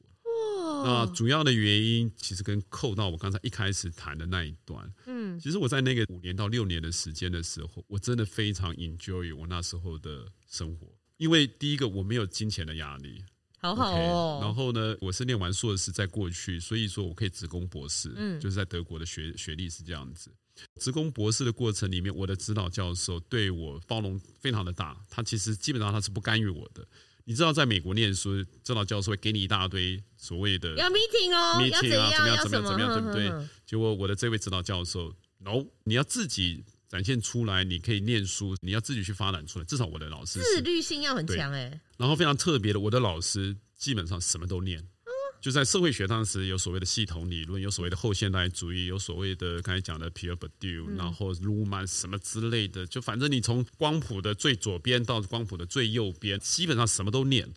[0.86, 10.88] 那主要的原因其实跟扣到我刚才一开始谈的那一段，嗯，其实我在那个五年到六年的时间的时候，我真的非常 enjoy 我那时候的生活，
[11.24, 13.24] 因为第一个我没有金钱的压力，
[13.60, 14.40] 好好哦。
[14.42, 20.30] 然后呢，我是念完硕士在过去，所以说我可以直攻博士，嗯，就是在德国的学学历是这样子。
[20.82, 26.86] 直攻博士的过程里面，我的指导教授对我包容非常的大，他其实基本上他是不干预我的。
[27.24, 33.48] 你知道，在美国念书，指导教授会给你一大堆所谓的要 meeting 哦，meeting 啊，怎么样，怎么样，怎么样，对不对？
[33.66, 39.66] 结果我的这位指导教授，no，你要自己展现出来，你可以念书，你要自己去发展出来。
[39.66, 41.82] 至少我的老师自律性要很强哎。
[41.98, 44.88] 然后非常特别的，我的老师基本上什么都念。
[45.42, 57.52] 就在社会学当时有所谓的系统理论，有所谓的后现代主义，有所谓的刚才讲的 Pierre Bourdieu，然后鲁曼什么之类的，就反正你从光谱的最左边到光谱的最右边，基本上什么都念。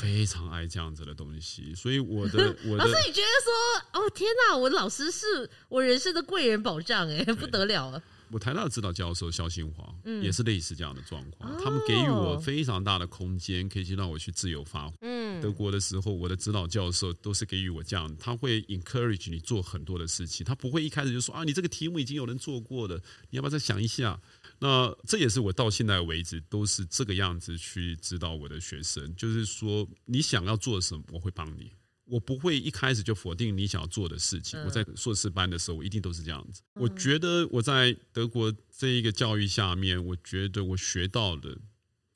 [0.00, 8.02] 非常爱这样子的东西，所以我的 我的老师，你觉得说，哦天哪，我老师是我人生的贵人保障，哎，不得了了。
[8.30, 14.94] 我台大的指导教授萧新华，嗯，也是类似这样的状况，嗯，他们给予我非常大的空间，可以去让我去自由发挥。
[15.00, 22.96] 嗯，德国的时候，我的指导教授都是给予我这样，他会 encourage 你做很多的事情，他不会一开始就说啊，你这个题目已经有人做过了，
[23.30, 24.20] 你要不要再想一下？
[24.58, 31.72] 那这也是我到现在为止都是这个样子去指导我的学生，就是说你想要做什么，我会帮你。
[32.10, 34.58] 我不会一开始就否定你想要做的事情。
[34.64, 36.62] 我在硕士班的时候，我一定都是这样子。
[36.72, 41.54] 我觉得我在德国这一个教育下面，我觉得我学到的，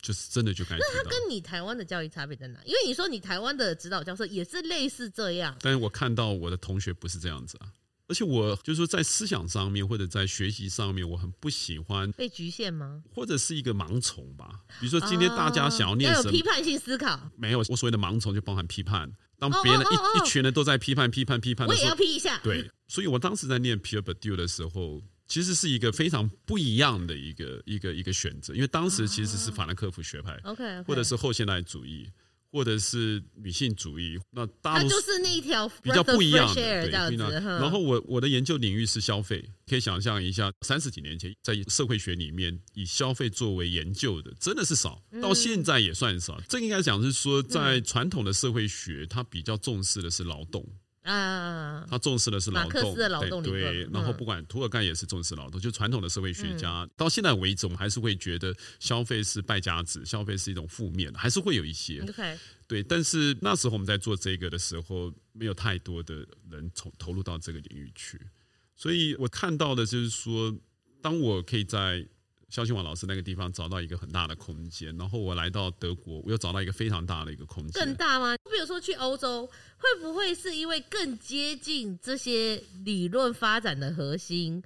[0.01, 0.75] 就是真的就该。
[0.77, 2.59] 那他跟你台湾的教育差别在哪？
[2.65, 7.71] 因为你说你台湾的指导教授也是类似这样，但是我看到我的同学不是这样子啊。
[8.07, 13.01] 而且我就是说，在思想上面或者在学习上面，我很不喜欢被局限吗？
[13.09, 14.61] 或者是一个盲从吧？
[14.79, 16.31] 比如说，今天大家想要念什么？
[16.31, 17.31] 批判性思考。
[17.37, 19.11] 没有，我所谓的盲从就包含批判。
[19.39, 22.39] 当别人一一群人都在批判、批判、批判的时候，我也要批一下。
[22.43, 32.09] 对， 所以我当时在念 Pierre Bourdieu 的时候，其实是一个非常不一样的一个一个一个选择，因为当时其实是法兰克福学派，OK，或者是后现代主义。
[32.53, 37.29] 或者是女性主义，那大陆就是那一条比较不一样的，对。
[37.41, 46.39] 然后我我的研究领域是消费，可以想象一下，三十几年前在社会学里面以消费作为研究的真的是少，到现在也算少。
[46.47, 50.63] 这应该讲是说，在传统的社会学，它比较重视的是劳动。
[51.03, 62.01] 啊，他重视的是劳动，劳动对，对，然后不管涂尔干也是重视劳动，就传统的社会学家到现在为止，我们还是会觉得消费是败家子，消费是一种负面，还是会有一些。
[62.01, 62.37] OK，
[62.67, 68.19] 对，但是那时候我们在做这个的时候，没有太多的人投投入到这个领域去，
[68.75, 70.55] 所以我看到的就是说，
[71.01, 72.07] 当我可以在。
[72.53, 77.83] 萧清王老师那个地方找到一个很大的空间，然后我来到德国，我又找到一个非常大的一个空间。
[77.83, 78.35] 更大吗？
[78.43, 84.61] 比如说去欧洲，会不会是因为更接近这些理论发展的核心？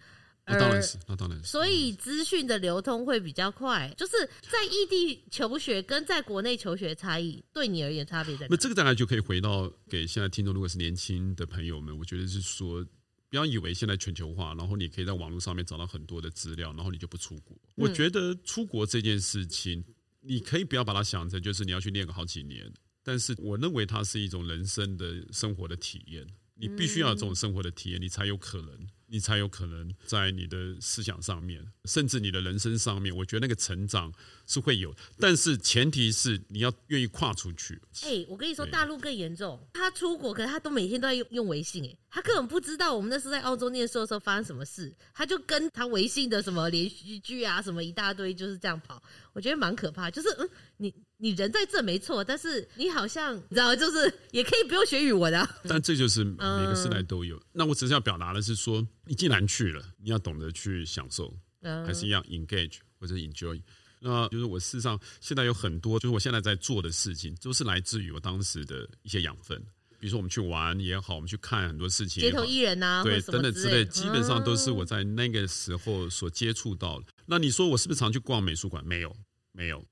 [0.45, 1.45] 那当然是，那当然是。
[1.45, 3.89] 所以资讯的流通会比较快。
[3.95, 8.47] 就是在异地求学跟在国内求学差异，对你而言差别在哪？
[8.49, 12.85] 那这个当然就可以回到给现在听众，如果是年轻的朋友们，我觉得是说。
[13.29, 17.55] 不要以为现在全球化，然后你可以在网络上面找到很多的资料，然后你就不出国。
[17.75, 19.83] 嗯、我觉得出国这件事情，
[20.21, 22.71] 你可以不要把它想成就是你要去练个好几年，
[23.03, 26.25] 但是我认为它是一种人生的生活的体验，
[26.59, 28.87] 你必须要有这种生活的体验，你才有可能。
[29.09, 34.11] 你才有可能在你的思想上面，甚至你的人生上面，我觉得那个成长
[34.45, 37.81] 是会有，但是前提是你要愿意跨出去。
[38.03, 49.01] 哎、欸，我跟你说，大陆更严重，他出国，可是他都每天都在用用微信，哎，他根本不知道我们那时候在澳洲念书的时候发生什么事，他就跟他微信的什么连续剧啊，什么一大堆，就是这样跑。
[49.31, 55.49] 我觉得蛮可怕，就是嗯，你你人在这没错，但是你好像你知道，就是也可以不用学语文啊。
[55.67, 57.35] 但这就是每个时代都有。
[57.37, 63.59] 嗯、那我只是要表达的是说，你既然去了，你要懂得去享受，嗯、还是一样 engage 或者 enjoy。
[63.99, 69.59] 那就是我事实上现在有很多，就是我现在在做的事情，都是来自于我当时的一些养分。
[69.99, 77.05] 比如说我们去玩也好，我们去看很多事情，街头艺人啊，对，等等之类，基本上都是我在那个时候所接触到的。
[77.07, 78.85] 嗯、那你说我是不是常去逛美术馆？
[78.85, 79.15] 没有。
[79.53, 79.83] 没有，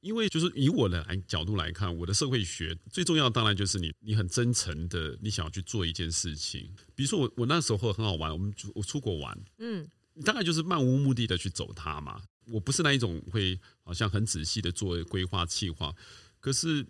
[0.00, 6.68] 因为就是以我的来角度来看，我的社会学最重要的当然就是你，你很真诚的，你想要去做一件事情。
[6.94, 9.88] 比如说我，我那时候很好玩，我们我出国玩，嗯，
[10.24, 12.20] 大概就是漫无目的的去走它嘛。
[12.46, 15.94] 我不是那一种会好像很仔细的做规划计划，
[16.40, 16.86] 可是。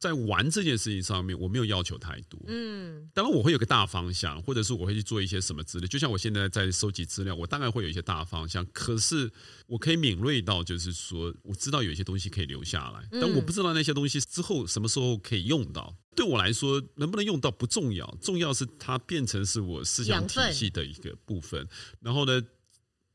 [0.00, 2.40] 在玩这件事情上面，我没有要求太多。
[2.46, 5.86] 嗯，当然我会有个大方向，或者是我会去做一些什么资料。
[5.86, 8.66] 就像我现在在收集资料，我大概会有一些大方向。
[8.72, 9.30] 可是
[9.66, 15.94] 我可以敏锐到，就是说我知道有一些东西可以留下来，但我不知道那些东西之后什么时候可以用到。
[16.16, 21.68] 对我来说，能不能用到不重要，重要是它变成是我思想体系的一个部分。
[22.00, 22.42] 然后呢，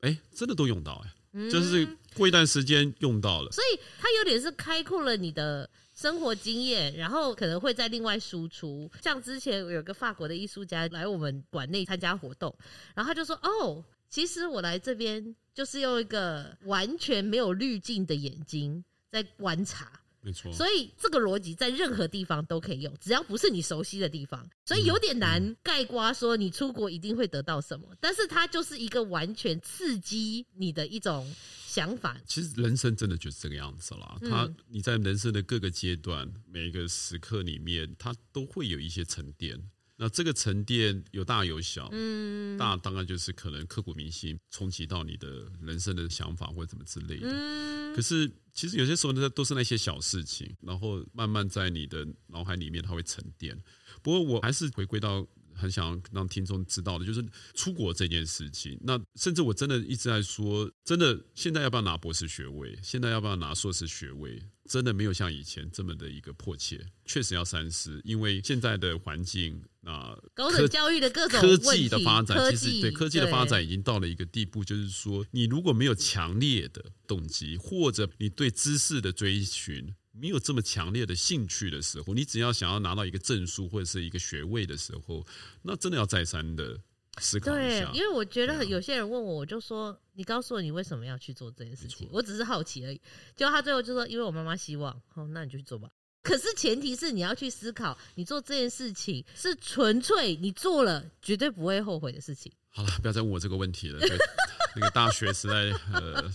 [0.01, 3.51] 哎，真的都用到哎，就是过一段时间用到了。
[3.51, 5.67] 所以它有点是开阔了你的。
[5.95, 8.91] 生活经验，然后可能会再另外输出。
[9.01, 12.53] 像之前有个法国的艺术家来我们馆内参加活动，
[12.93, 19.91] 然后他就说：“哦，其实我来这边就是用一个完全没有滤镜的眼睛在观察。”
[20.21, 31.31] 没错，所以这个逻辑在任何地方都可以用，只要不是你熟悉的地方，所以有点难盖瓜说你出国一定会得到什么，但是它就是一个完全刺激你的一种
[31.75, 32.17] 想法。
[32.25, 39.61] 其实人生真的就是这个样子啦，它你在人生的各个阶段、每一个时刻里面，它都会有一些沉淀。
[39.97, 47.27] 那这个沉淀有大有小，嗯，大当然就是可能刻骨铭心，冲击到你的人生的想法或者怎么之类的。
[47.29, 53.61] 嗯，可是其实有些时候呢，都是那些小事情，然后慢慢在你的脑海里面它会沉淀。
[54.01, 55.27] 不过我还是回归到。
[55.55, 58.77] 很想让听众知道的，就是出国这件事情。
[58.81, 62.77] 那甚至我真的一直在说，真的现在要不要拿博士学位？
[62.83, 64.41] 现在要不要拿硕士学位？
[64.67, 66.83] 真的没有像以前这么的一个迫切。
[67.05, 79.93] 确实要三思，因为现在的环境啊，高等教育的各种科技的发展，其实对科技的发展已经到了一个地步，就是说，你如果没有强烈的动机，或者你对知识的追寻。
[80.17, 85.25] 没有这么强烈的兴趣的时候，你只要想要拿到一个证书或者是一个学位的时候，
[85.61, 86.79] 那真的要再三的
[87.19, 87.91] 思考一下。
[87.91, 93.01] 对，因为我觉得有些人问我，我就说：“你告诉我你为什么要去做这件事情？”我只是好奇而已。
[93.35, 95.89] 结果他最后就说：“因为我妈妈希望。”哦，那你就去做吧。
[96.23, 102.51] 可是前提是你要去思考，你做这件事情是纯粹你做了绝对不会后悔的事情。
[102.69, 103.99] 好了，不要再问我这个问题了。
[104.75, 105.53] 对那个大学时代，
[105.93, 106.31] 呃。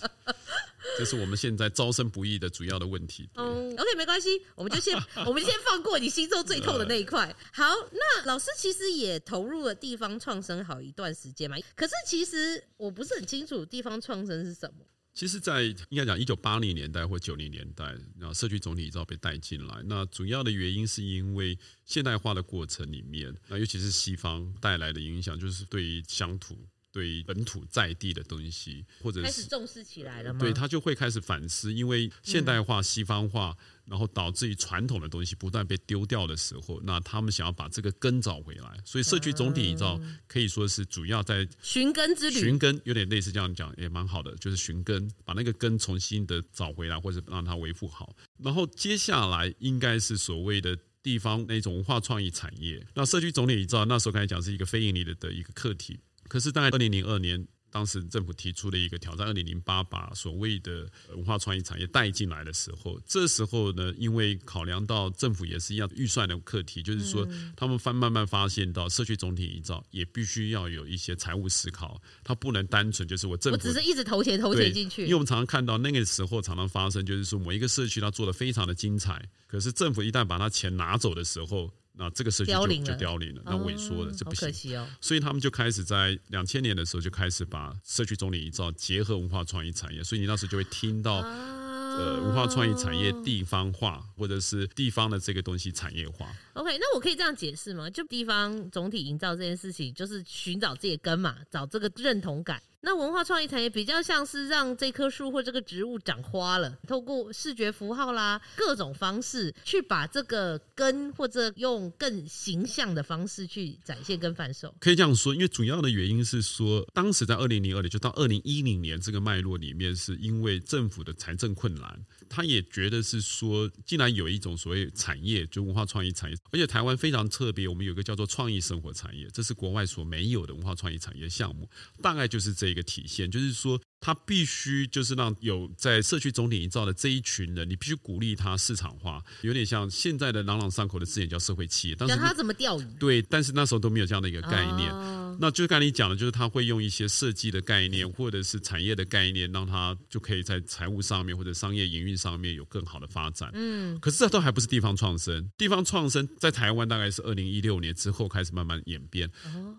[0.98, 3.28] 这是我们现在招生不易的主要的问题。
[3.34, 7.34] 嗯，OK，没关系，我们就先我们先放过你心中最痛的那一块。
[7.52, 11.56] 好，那老师其实也投入了地方创生好一段时间嘛。
[11.74, 14.84] 可是其实我不是很清楚地方创生是什么。
[15.14, 17.84] 其实，在应该讲一九八零年代或九零年代，
[18.18, 19.82] 然后社区总体营造被带进来。
[19.84, 26.56] 那主要的原因是因为现代化的过程里面，那尤其是西方带来的影响，就是对于乡土。
[26.92, 30.40] 对本土在地的东西，或者是开始重视起来了吗？
[30.40, 38.76] 对，他就会开始反思，因为现代化、西方化，然后导致于传统的东西不断被丢掉的时候，那他们想要把这个根找回来。
[38.84, 48.16] 所以社区总体营造可以说是主要在寻根之旅，寻根有点类似这样讲，也蛮好的，就是寻根，把那个根重新的找回来，或者让它维护好。
[48.38, 52.84] 然后接下来应该是所谓的地方那种文化创意产业。
[52.94, 56.00] 那社区总体营造那时候刚才讲是一个非盈利的的一个课题。
[56.30, 67.26] 可是，大概二零零二年，当时政府提出了一个挑战，二零零八把所谓的文化创意产业带进来的时候，这时候呢，因为考量到政府也是一样预算的课题，就是说，
[67.56, 81.68] 他们发慢慢发现到社区总体营造也必须要有一些财务思考，它不能单纯就是我政府我只是一直投钱投钱进去，因为我们常常看到那个时候常常发生，就是说某一个社区它做的非常的精彩，可是政府一旦把它钱拿走的时候。
[82.00, 84.78] 那这个社区就就凋零了，那萎缩了，这不行。
[84.78, 96.34] 哦，所以他们就开始在两千年的时候就开始把社区总理营造结合文化创意产业，所以你那时候就会听到呃文化创意产业地方化，或者是地方的这个东西产业化。
[96.54, 97.90] OK，那我可以这样解释吗？
[97.90, 102.62] 就地方总体营造这件事情，就是寻找自己的根嘛，找这个认同感。
[102.82, 114.74] 那文化创意产业比较像是让这棵树或这个植物长花了，透过视觉符号啦，各种方式去把这个根，或者用更形象的方式去展现跟贩售。
[114.80, 131.68] 可以这样说，因为主要的原因是说，当时在二零零二年就到二零一零年这个脉络里面，是因为政府的财政困难，他也觉得是说，既然有一种所谓产业，就文化创意产业，而且台湾非常特别，我们有个叫做创意生活产业，这是国外所没有的文化创意产业项目，
[132.00, 132.70] 大概就是这。
[132.70, 141.96] 一个体现就是说，他必须就是让有在社区总体营造的这一群人，你必须鼓励他市场化，有点像现在的朗朗上口的字眼叫社会企业。
[141.98, 142.86] 但是他怎么钓鱼？
[143.00, 144.88] 对，但是那时候都没有这样的一个概念。
[144.92, 153.50] 哦那就刚才你讲的，就是他会用一些设计的概念，或者是产业的概念，让他就可以在财务上面或者商业营运上面有更好的发展。
[153.54, 155.50] 嗯，可是这都还不是地方创生。
[155.56, 159.30] 地方创生在台湾大概是二零一六年之后开始慢慢演变。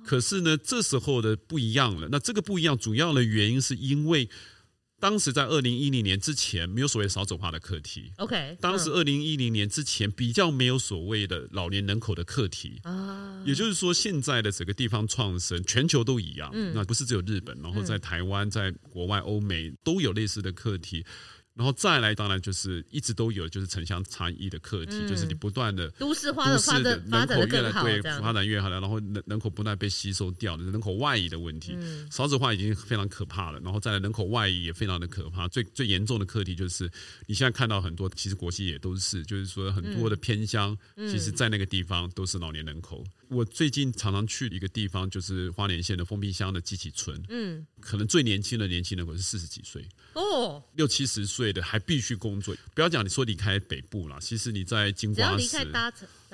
[0.03, 2.07] 可是呢，这时候的不一样了。
[2.11, 4.27] 那这个不一样，主要的原因是因为。
[5.01, 8.13] 当时在二零一零年之前，没有所谓少子化的课题。
[8.17, 12.79] OK，当时二零一零年之前比较没有所谓的老年人口的课题。
[12.83, 16.51] 啊，也就是说，现在的整个地方创生，全球都一样。
[16.53, 21.03] 嗯，那不是只有日本，然后在台湾、在国外、欧美都有类似的课题。
[21.53, 35.47] 然后再来，当然就是一直都有，就是城乡差异的课题，嗯、就是你不断的都市化的发展，人口越来对发展越好了，然后人人口不断被吸收掉的人口外移的问题，嗯、少子化已经非常可怕了，然后再来人口外移也非常的可怕。
[35.49, 36.89] 最最严重的课题就是
[37.27, 43.03] 你现在看到很多，其实国际也都是，就是说很多的偏乡，嗯、其实在那个地方都是老年人口。
[43.31, 47.17] 我最近常常去一个地方，就是花莲县的封闭乡的集体村。
[47.29, 52.53] 嗯，可能最年轻的年轻人我是四十几岁哦，六七十岁的还必须工作。
[52.75, 55.47] 不要讲你说离开北部了，其实你在金瓜石，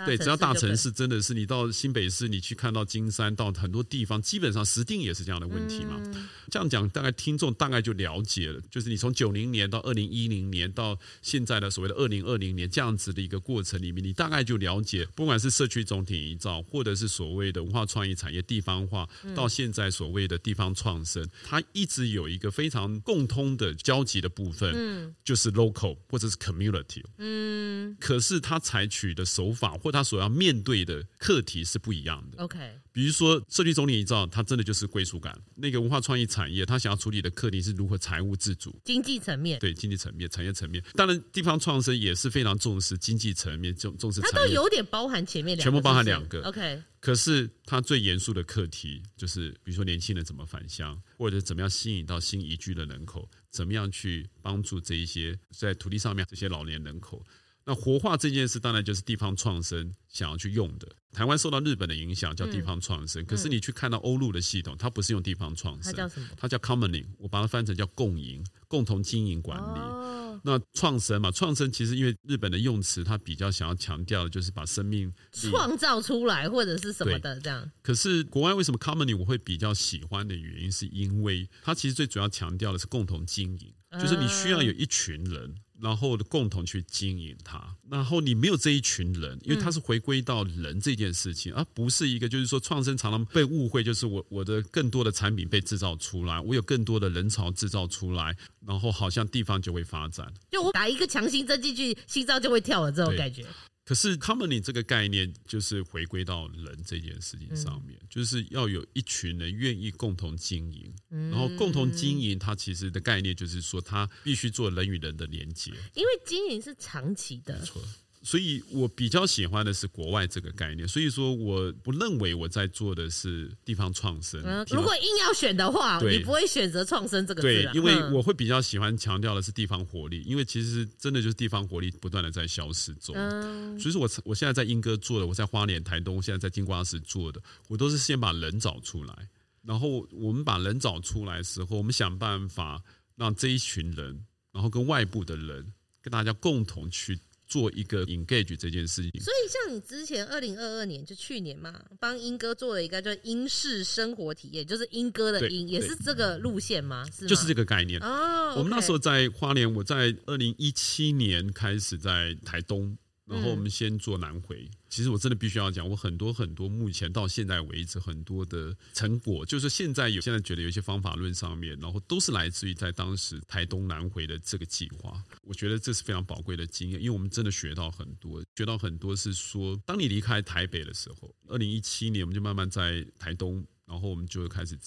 [0.05, 5.99] 对，只要大城市，真的是你到新北市，你去看到金山，到很多地方，基本上石定也是这样的问题嘛。
[6.05, 29.75] 嗯、这样讲，大概听众大概就了解了，就是你从九零年到二零一零年到现在的所谓的二零二零年这样子的一个过程里面，你大概就了解，不管是社区总体营造，或者是所谓的文化创意产业地方化，到现在所谓的地方创生，它一直有一个非常共通的交集的部分，嗯，就是 local 或者是 community，嗯，可是它采取的手法。
[29.87, 32.43] 或他所要面对的课题是不一样的。
[32.43, 32.59] OK，
[32.91, 35.41] 比如说社区总体营造，它真的就是归属感。
[35.55, 39.57] 那个文化创意产业，它想要处理的课题是如何财务自主、经济层面。
[39.59, 40.83] 对，经济层面、产业层面。
[40.93, 44.19] 当然，地方创生也是非常重视经济层面，重重视。
[44.19, 46.41] 它都有点包含前面两个，全部包含两个。
[46.41, 57.25] OK，可是它最严肃的课题就是，比如说年轻人怎么返乡，或者怎么样吸引到新移居的人口，怎么样去帮助这一些在土地上面这些老年人口。
[57.67, 60.87] 那活化这件事，当然就是地方创生想要去用的。
[61.11, 63.21] 台湾受到日本的影响，叫地方创生。
[63.21, 66.27] 嗯、可是你去看到欧陆的系统，它不是用地方创生，它叫什么？
[66.37, 69.79] 它叫 commoning，我把它翻成叫共赢、共同经营管理。
[69.79, 77.69] 哦、那创生嘛，创生其实因为日本的用词，它比较想要强调的就是把生命 创造出来，或者是什么的这样。
[77.81, 85.53] 可是国外为什么 commoning 我会比较喜欢的原因，是因为它其实最主要强调的是共同经营，就是你需要有一群人。
[85.79, 87.75] 然后共同去经营它。
[87.89, 100.33] 然后你没有这一群人，因为它是回归到人这件事情，而不是一个就是说创生常常被误会，就是我我的更多的产品被制造出来，我有更多的人潮制造出来，然后好像地方就会发展。
[100.51, 103.45] 就我打一个强心针进去，心脏就会跳了这种感觉。
[103.87, 117.57] 可是 Company 这个概念就是回归到人这件事情上面，嗯、就是要有一群人愿意共同经营，嗯、然后共同经营，它其实的概念就是说，它必须做人与人的连接，因为经营是长期的。
[117.57, 117.81] 没错。
[118.27, 124.41] 所以我比较喜欢的是国外这个概念，所以说我不认为我在做的是地方创生。
[124.43, 127.47] 嗯，如果硬要选的话，你不会选择创生这个字。
[127.47, 133.15] 对，因为我会比较喜欢强调的是地方活力，因为其实真的就是地方活力不断的在消失中。
[133.15, 139.15] 嗯，所以说我我现在在英歌做的，我在花莲、台东，现在在金瓜石做的，我都是先把人找出来，
[139.63, 142.83] 然后我们把人找出来的时候，我们想办法
[143.15, 145.65] 让这一群人，然后跟外部的人，
[146.01, 147.17] 跟大家共同去。
[147.47, 157.05] 做一个 engage 这件事情，所以像你之前二零二二年就去年嘛，帮英哥做了一个叫英式生活体验，就是英哥的英，也是这个路线吗？
[157.05, 157.29] 是吗？
[157.29, 158.53] 就是这个概念哦。
[158.57, 162.97] 我们那时候在花莲，我在二零一七年开始在台东。
[163.27, 175.21] 然后我们先做南回，嗯、其实我真的必须要讲，我很多很多目前到现在为止很多的成果，就是现在有现在觉得有一些方法论上面，然后都是来自于在当时台东南回的这个计划。
[175.43, 183.65] 我觉得这是非常宝贵的经验，因为我们真的学到很多，学到很多是说，当你离开台北的时候，二零一七年我们就慢慢在台东。
[183.87, 184.77] 然后我们就开始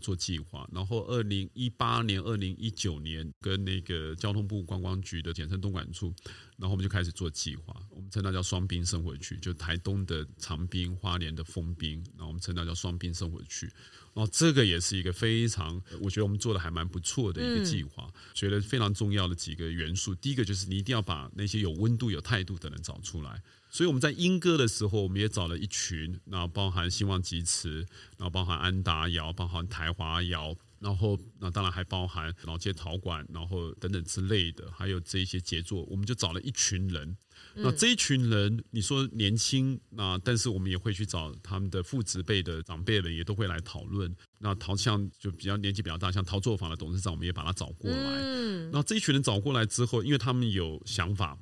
[0.00, 6.14] 做计划，然后二零一八年、二零一九年跟那个交通部观光局的简称东莞处，
[6.56, 13.70] 然后我们就开始做计划，我们称它叫双滨生活区，就台东的长滨、花莲的丰滨，然后我们称它叫双滨生活区。
[14.14, 23.42] 然后这个也是一个非常，我觉得我们做的还蛮不错的一个计划，觉得非常重要的几个元素，第一个就是你一定要把那些有温度、有态度的人找出来。
[23.76, 27.80] 所以我们在英歌的时候，我们也找了一群，那包含兴旺集词，
[28.16, 37.14] 然后包含安达窑，包含台华窑，然后那当然还包含老街陶馆，然后等等之类的，还有这一些杰作，我们就找了一群人。
[37.52, 44.10] 那这一群人，你说年轻，那但是我们也会去找他们的父执辈的长辈们，也都会来讨论。
[44.38, 48.20] 那陶像就比较年纪比较大，像陶作坊的董事长，我们也把他找过来。
[48.22, 51.36] 嗯，那这一群人找过来之后，因为他们有想法。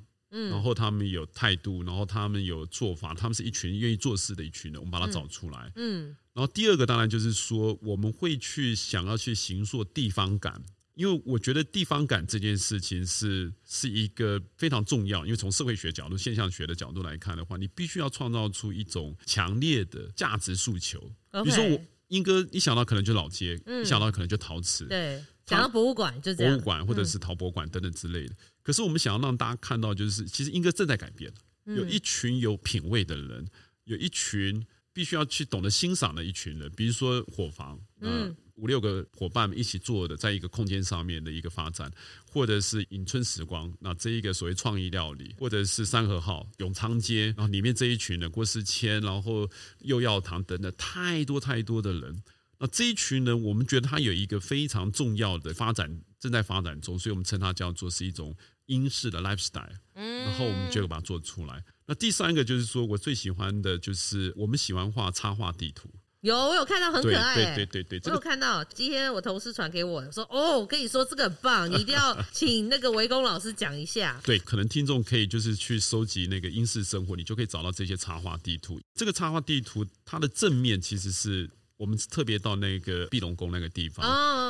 [0.50, 5.70] 然后他们有态度，然后他们有做法，他们是一群愿意做事的一群人，我们把它找出来。
[5.76, 10.60] 嗯，然后第二个当然就是说，我们会去想要去形塑地方感，
[10.94, 20.98] 因为我觉得地方感这件事情是是一个非常重要，因为从社会学角度、现象学的角度来看的话，你必须要创造出一种强烈的价值诉求。
[21.44, 28.34] 比如说我英哥，一想到可能就老街，一想到可能就陶瓷，对，想到博物馆就这样，博物馆或者是陶博馆等等之类的。
[28.64, 31.32] 可是我们想要让大家看到，就是其实莺歌正在改变，
[31.66, 33.46] 有一群有品味的人，
[33.84, 41.92] 有一群必须要去懂得欣赏的一群人，比如说伙房，嗯，五六个伙伴们一起做的，在一个空间上面的一个发展，
[42.26, 49.50] 或者是迎春时光，那这一个所谓创意料理，或者是三和号、永昌街，然后里面这一群人郭思谦，然后
[49.80, 52.22] 又药堂等等，太多太多的人。
[52.58, 58.34] 那这一群人，我们觉得他有一个非常重要的发展正在发展中，所以我们称它叫做是一种。
[58.66, 61.62] 英式的 lifestyle，然后我们就把它做出来。
[61.86, 65.88] 那第三个就是说，我最喜欢的就是我们喜欢画插画地图。
[66.22, 67.34] 有，我有看到很可爱。
[67.34, 68.64] 对对对对，我有看到。
[68.64, 74.18] 今天我同事传给我说，哦，我跟你说这个很棒，你一定要请那个维工老师讲一下。
[74.24, 78.80] 对，可能听众可以就是去收集那个英式生活，你就可以找到这些插画地图。
[78.94, 81.50] 这个插画地图它的正面其实是。
[81.76, 84.06] 我们特别到那个碧龙宫那个地方，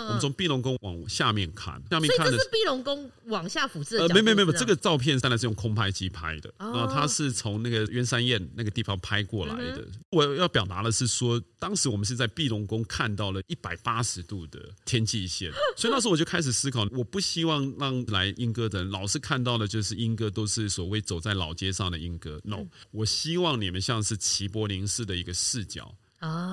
[0.06, 3.96] 我们从碧龙宫往下面看，下面看的是碧龙宫往下俯视。
[3.96, 9.84] 呃，没没没有，这个照片当然是用空拍机拍的，然后它是从那个鸢山堰那个地方拍过来的。
[10.10, 25.90] 我要表达的是说，当时我们是在碧龙宫看到了一百八十度的天际线， 所以那时候我就开始思考，我不希望让来莺歌的人老是看到的就是莺歌都是所谓走在老街上的莺歌，no，我希望你们像是齐柏林式的一个视角。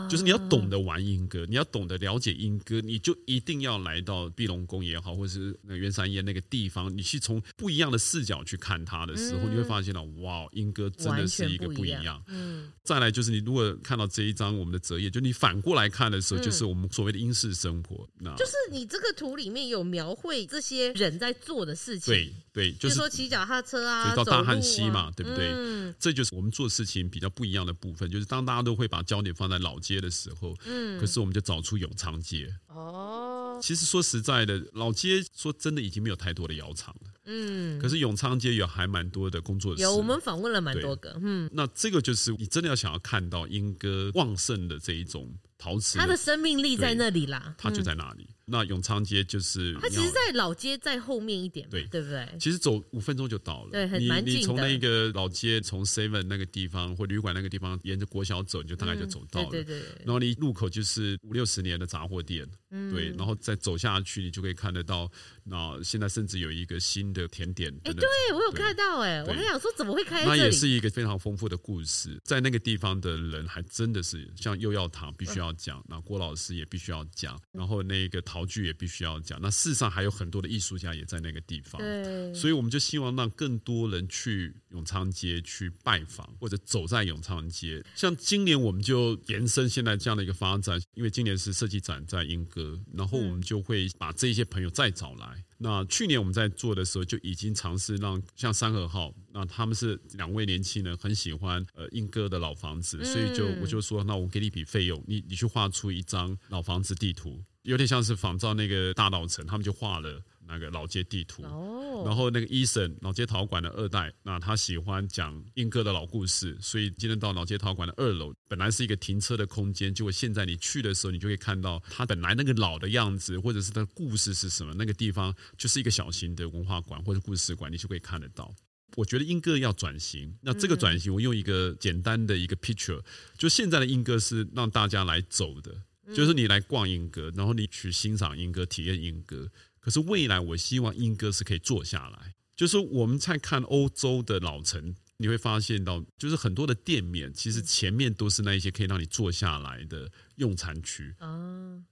[0.10, 12.02] 就是你要懂得玩莺歌，你要懂得了解莺歌，你就一定要来到碧龙宫也好，或者是那鸢山宴那个地方，你去从不一样的视角去看它的时候，嗯、你会发现到哇，莺歌真的是一个不一样。
[12.02, 18.08] 一样嗯，再来就是你如果看到这一张我们的折页，就你反过来看的时候，就是我们所谓的英式生活。
[18.20, 22.14] 嗯、那就是你这个图里面有描绘这些人在做的事情。
[22.14, 25.52] 对对，就是说骑脚踏车啊，就到大汉溪嘛，啊、对不对？
[25.54, 32.54] 嗯、这就是我们做事情比较不一样的部分，就是当大家都会把焦点放在老街的时候，嗯，可是我们就找出永昌街。
[32.74, 37.12] 哦，其实说实在的，老街说真的已经没有太多的窑厂了。
[37.26, 41.18] 嗯，可是永昌街有还蛮多的工作室，有我们访问了蛮多个。
[41.22, 48.28] 嗯，那这个就是你真的要想要看到莺歌旺盛的这一种陶瓷，它的生命力在那里啦，它就在那里。
[48.46, 52.28] 那永昌街就是它，其实，在老街在后面一点，对对不对？
[52.38, 54.40] 其实走五分钟就到了，对，很蛮近的。
[54.40, 59.50] 你从那个老街，从 Seven 那个地方或旅馆那个地方，沿着国小走，你就大概就走到了。
[59.52, 59.88] 对对对。
[60.04, 62.46] 然后你路口就是五六十年的杂货店，
[62.92, 65.10] 对，然后再走下去，你就可以看得到。
[65.44, 68.04] 那现在甚至有一个新的甜点，哎，对
[68.34, 70.26] 我有看到，哎，我还想说怎么会开？
[70.26, 79.22] 那也是一个非常丰富的故事，在那个地方的人还真的是像幼药堂必须要讲，那郭老师也必须要讲，然后那个陶具也必须要。
[79.22, 87.84] 讲那事实上还有很多的艺术家也在那个地方，对，所以我们就希望让更多人去永昌街去拜访或者走在永昌街。
[87.96, 92.61] 像今年我们就延伸现在这样的一个发展，因为今年是设计展在英歌，
[92.94, 95.44] 然后我们就会把这些朋友再找来。
[95.58, 107.44] 那去年我们在做的时候就已经尝试让像三和号，那他们是两位年轻人很喜欢呃英歌的老房子，所以就我就说，那我给你一笔费用，你你去画出一张老房子地图。
[107.64, 110.20] 有点像是仿照那个大稻城，他们就画了
[110.52, 111.44] 那个老街地图。
[111.44, 112.04] 哦。
[112.06, 124.74] 然后那个医生老街陶馆的二代，那他喜欢讲英哥的老故事，所以今天到老街陶馆的二楼，本来是一个停车的空间，结果现在你去的时候，你就会看到他本来那个老的样子，或者是他的故事是什么。
[124.74, 128.54] 那个地方就是一个小型的文化馆或者故事馆，你就可以看得到。
[128.96, 133.02] 我觉得英歌要转型，那这个转型，我用一个简单的一个 picture，
[133.38, 135.72] 就现在的英歌是让大家来走的。
[136.16, 139.50] 就是你来逛英歌，然后你去欣赏英歌、体验英歌。
[139.82, 142.34] 可是未来，我希望英哥是可以坐下来。
[142.56, 151.14] 就是我们在看欧洲的老城，你会发现到，就是很多的店面，其实前面都是那一些可以让你坐下来的用餐区。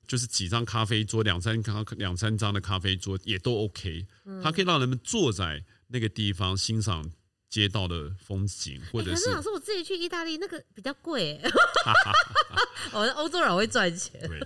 [0.08, 4.06] 就是几张咖啡桌，两三咖两三张的咖啡桌也都 OK。
[4.44, 7.12] 它可以让人们坐在那个地方欣赏。
[7.50, 11.42] 街道的风景，或者是，欸、可是老师，我自己去意大利那个比较贵，
[12.94, 14.22] 我们欧洲人会赚钱。
[14.22, 14.40] 对，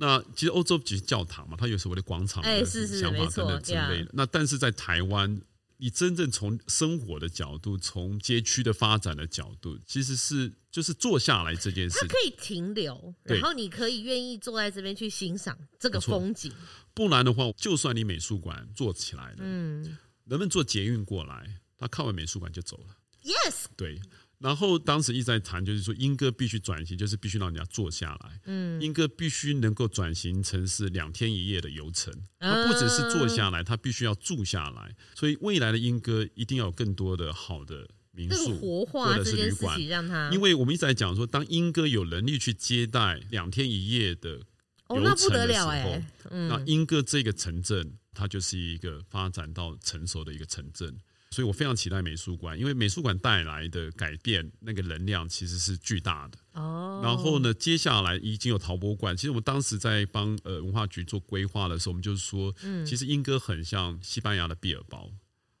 [0.00, 4.10] 那其实欧洲只是教堂嘛，它有所谓的广场的想法等等之类的。
[4.14, 5.38] 那但是在台湾，
[5.76, 16.50] 你真正从生活的角度，从街区的发展的角度，其实是就是坐下来这件事，它可以停留，然后你可以愿意坐在这边去欣赏这个风景。
[16.94, 21.60] 不然的话，就算你美术馆做起来了，嗯，人们坐捷运过来。
[21.76, 22.96] 他看完美术馆就走了。
[23.22, 24.00] Yes，对。
[24.40, 28.40] 然后当时一直在谈，就是说英歌必须转型，就是必须让人家坐下来。
[28.46, 32.10] 嗯，英歌必须能够转型成是两天一夜的游程。
[32.38, 34.96] 它不只是坐下来，它必须要住下来。
[35.14, 40.30] 所以未来的英歌一定要有更多的好的民宿活化或者是旅馆，让它。
[40.32, 44.40] 因为我们一直在讲说，当莺歌有能力去接待两天一夜的
[44.88, 50.96] 游程的时候，那莺歌这个城镇，它就是一个发展到成熟的一个城镇。
[51.30, 56.38] 所以我非常期待美术馆，因为美术馆带来的改变，那个能量其实是巨大的。
[56.54, 57.00] 哦。
[57.04, 59.16] 然后呢，接下来已经有陶博馆。
[59.16, 65.08] 其实我们当时在帮呃文化局做规划的时候，我们就是说，嗯，其实莺歌很像西班牙的毕尔包，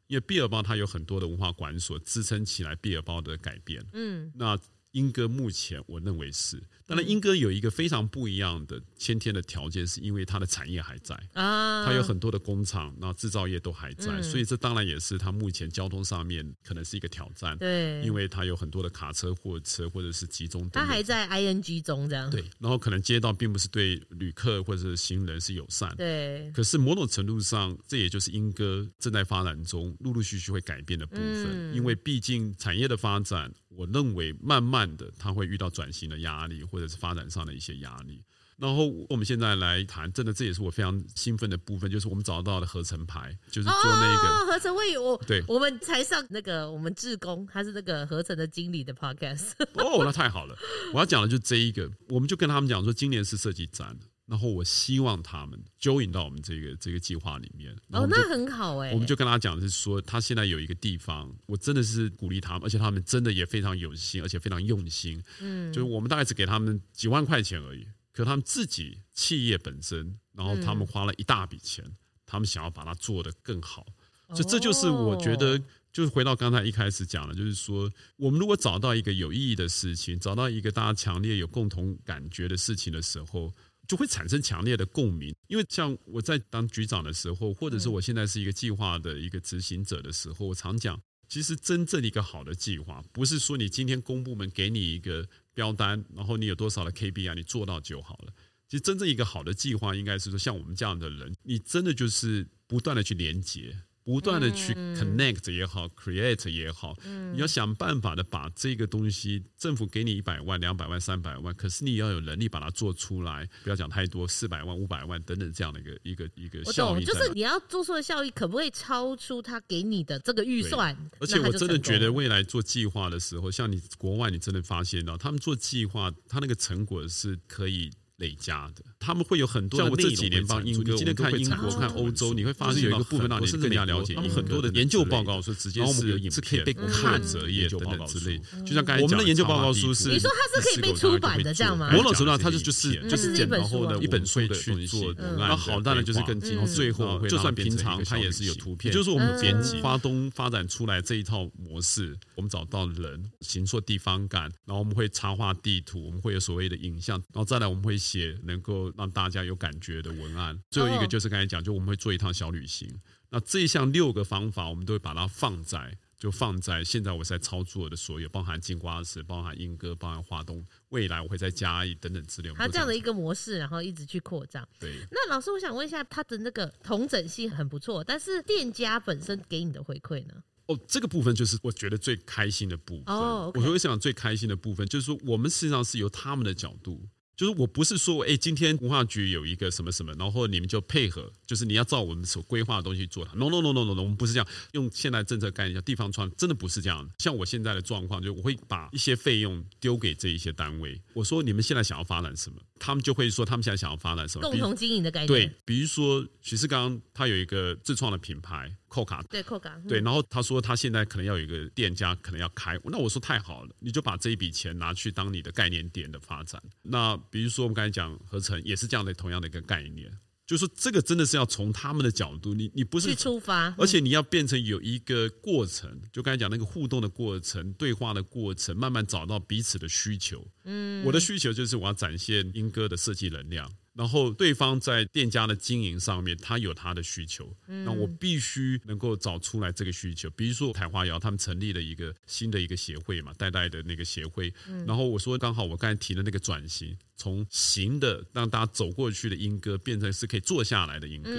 [0.08, 3.80] 因为毕尔包它有很多的文化馆所支撑起来毕尔包的改变。
[3.92, 4.32] 嗯。
[4.34, 4.58] 那
[4.92, 6.62] 莺歌目前我认为是。
[6.86, 17.56] 当然，英哥有一个非常不一样的先天的条件，是因为它的产业还在啊，它有很多的工厂，然后制造业都还在，嗯、所以这当然也是它目前交通上面可能是一个挑战。
[17.58, 22.28] 对，因为它有很多的卡车、货车或者是集中等等，它还在 ING 中这样。
[22.28, 25.94] 对，然后可能街道并不是对旅客或者是行人是友善。
[25.96, 36.80] 对，可是某种程度上，这也就是英哥正在发展中陆陆续续会改变的部分，嗯、因为毕竟产业的发展，我认为慢慢的他会遇到转型的压力或。
[36.80, 38.24] 者是发展上的一些压力，
[38.56, 49.50] 然后我们现在来谈，真的这也是我非常兴奋的部分，就是我们找到的合成牌，就是做那个、哦、合成会有我对，我们才上那个我们志工，他是那个合成的经理的 podcast。
[49.74, 50.56] 哦，那太好了！
[50.94, 53.94] 我要讲的就这一个，我们就跟他们讲说，今年是设计展。
[54.30, 57.74] 然后我希望他们 join 到我们这个这个计划里面。
[57.88, 58.92] 哦，那很好哎。
[58.92, 65.20] 我们就跟他讲的是说，他现在有一个地方，我真的是鼓励他们，而且他们真的也非常有心，而且非常用心。
[65.40, 71.84] 嗯，就是我们大概只给他们几万块钱而已，可他们自己企业本身，然后他们花了一大笔钱，
[72.24, 73.84] 他们想要把它做得更好。
[74.28, 75.58] 所以这就是我觉得，
[75.92, 83.52] 就是回到刚才一开始讲的，就是说，我们如果找到一个有意义的事情，找到一个大家强烈有共同感觉的事情的时候。
[83.90, 98.32] 就会产生强烈的共鸣，因为像我在当局长的时候，或者是我现在是一个计划的一个执行者的时候，我常讲，其实真正一个好的计划，不是说你今天公部门给你一个标单，然后你有多少的 KPI，你做到就好了。
[98.68, 103.76] 其实真正一个好的计划，应该是说像我们这样的人，你真的就是不断的去连接。
[104.10, 106.96] 不断的去 connect 也好，create 也好，
[107.32, 117.04] 你要想办法的把这个东西，政府给你一百万、两百万、三百万，可是你要有能力把它做出来，不要讲太多，四百万、五百万等等这样的一个一个一个效益。
[117.04, 120.96] 就是你要做出的效益，可不可以超出他给你的这个预算？
[121.20, 127.88] 而且我真的觉得未来做计划的时候，像你国外，你真的发现到他们做计划，他那个成果是可以。
[128.20, 129.80] 累加的，他们会有很多。
[129.80, 134.14] 像我这几年帮英哥，你今天看英国、看欧洲，你会发现有一个部分让你更加了解。
[134.14, 138.38] 他们很多的研究报告说，直接是是可以被看折页等等之类。
[138.64, 141.90] 就像刚才我们的研究报告书是，你说它是可以被出版的这样吗？
[141.90, 145.14] 某种程度上，它就就是就是简报后的一本书的去做。
[145.38, 146.60] 那好，当然就是更精。
[146.66, 157.98] 最后，就算平常它也是有图片，就是我们编辑花东发展出来这一套模式，我们找到人，形塑地方感，然后我们会插画地图，我们会有所谓的影像，然后再来我们会。
[158.10, 162.88] 写能够让大家有感觉的文案，最后一个就是刚才讲，就我们会做一趟小旅行。
[163.30, 172.52] 那这一项六个方法，我们都会把它放在，就放在现在我在操作的所有，包含金瓜石，包含英歌，包含华东，未来我会再加一等等资料。
[172.56, 174.68] 它这样的一个模式，然后一直去扩张。
[174.80, 174.92] 对。
[175.12, 180.34] 那老师，我想问一下，它的那个同整性很不错，但是店家本身给你的回馈呢？
[180.66, 183.14] 哦，这个部分就是我觉得最开心的部分。
[183.14, 187.08] 哦，okay、我会想最开心的部分就是说，我们实际上是由他们的角度。
[187.40, 193.24] 就是我不是说，哎，今天文化局有一个什么什么，然后你们就配合，就是你要照我们所规划的东西做。
[193.34, 194.46] No no no no no no，我们不是这样。
[194.72, 197.08] 用现在政策概念叫地方创，真的不是这样。
[197.16, 204.50] 像我现在的状况，就我会把一些费用丢给这一些单位，我说你们现在想要发展什么，他们就会说他们现在想要发展什么。
[204.50, 205.28] 共同经营的概念。
[205.28, 208.76] 对，比如说许世刚他有一个自创的品牌。
[208.90, 212.76] 扣卡对扣卡对，然后他说他现在可能要有一个店家，可能要开。
[212.86, 216.60] 那我说太好了，你就把这一笔钱拿去当你的概念店的发展。
[216.82, 220.10] 那比如说我们刚才讲合成也是这样的同样的一个概念，
[220.50, 230.44] 就是说这个真的是要从他们的角度，你你不是去出发，而且你要变成有一个过程，就刚才讲那个互动的过程、对话的过程，慢慢找到彼此的需求。
[230.64, 233.70] 嗯，我的需求就是我要展现英哥的设计能量。
[234.00, 240.30] 然后对方在店家的经营上面，他有他的需求，那我必须能够找出来这个需求。
[240.30, 244.50] 比如说台花窑，他们成立了一个新的一个协会嘛，代代的那个协会。
[244.86, 251.30] 然后我说刚好我刚才提的那个转型，从行的让大家走过去的莺歌，变成是可以坐下来的莺歌。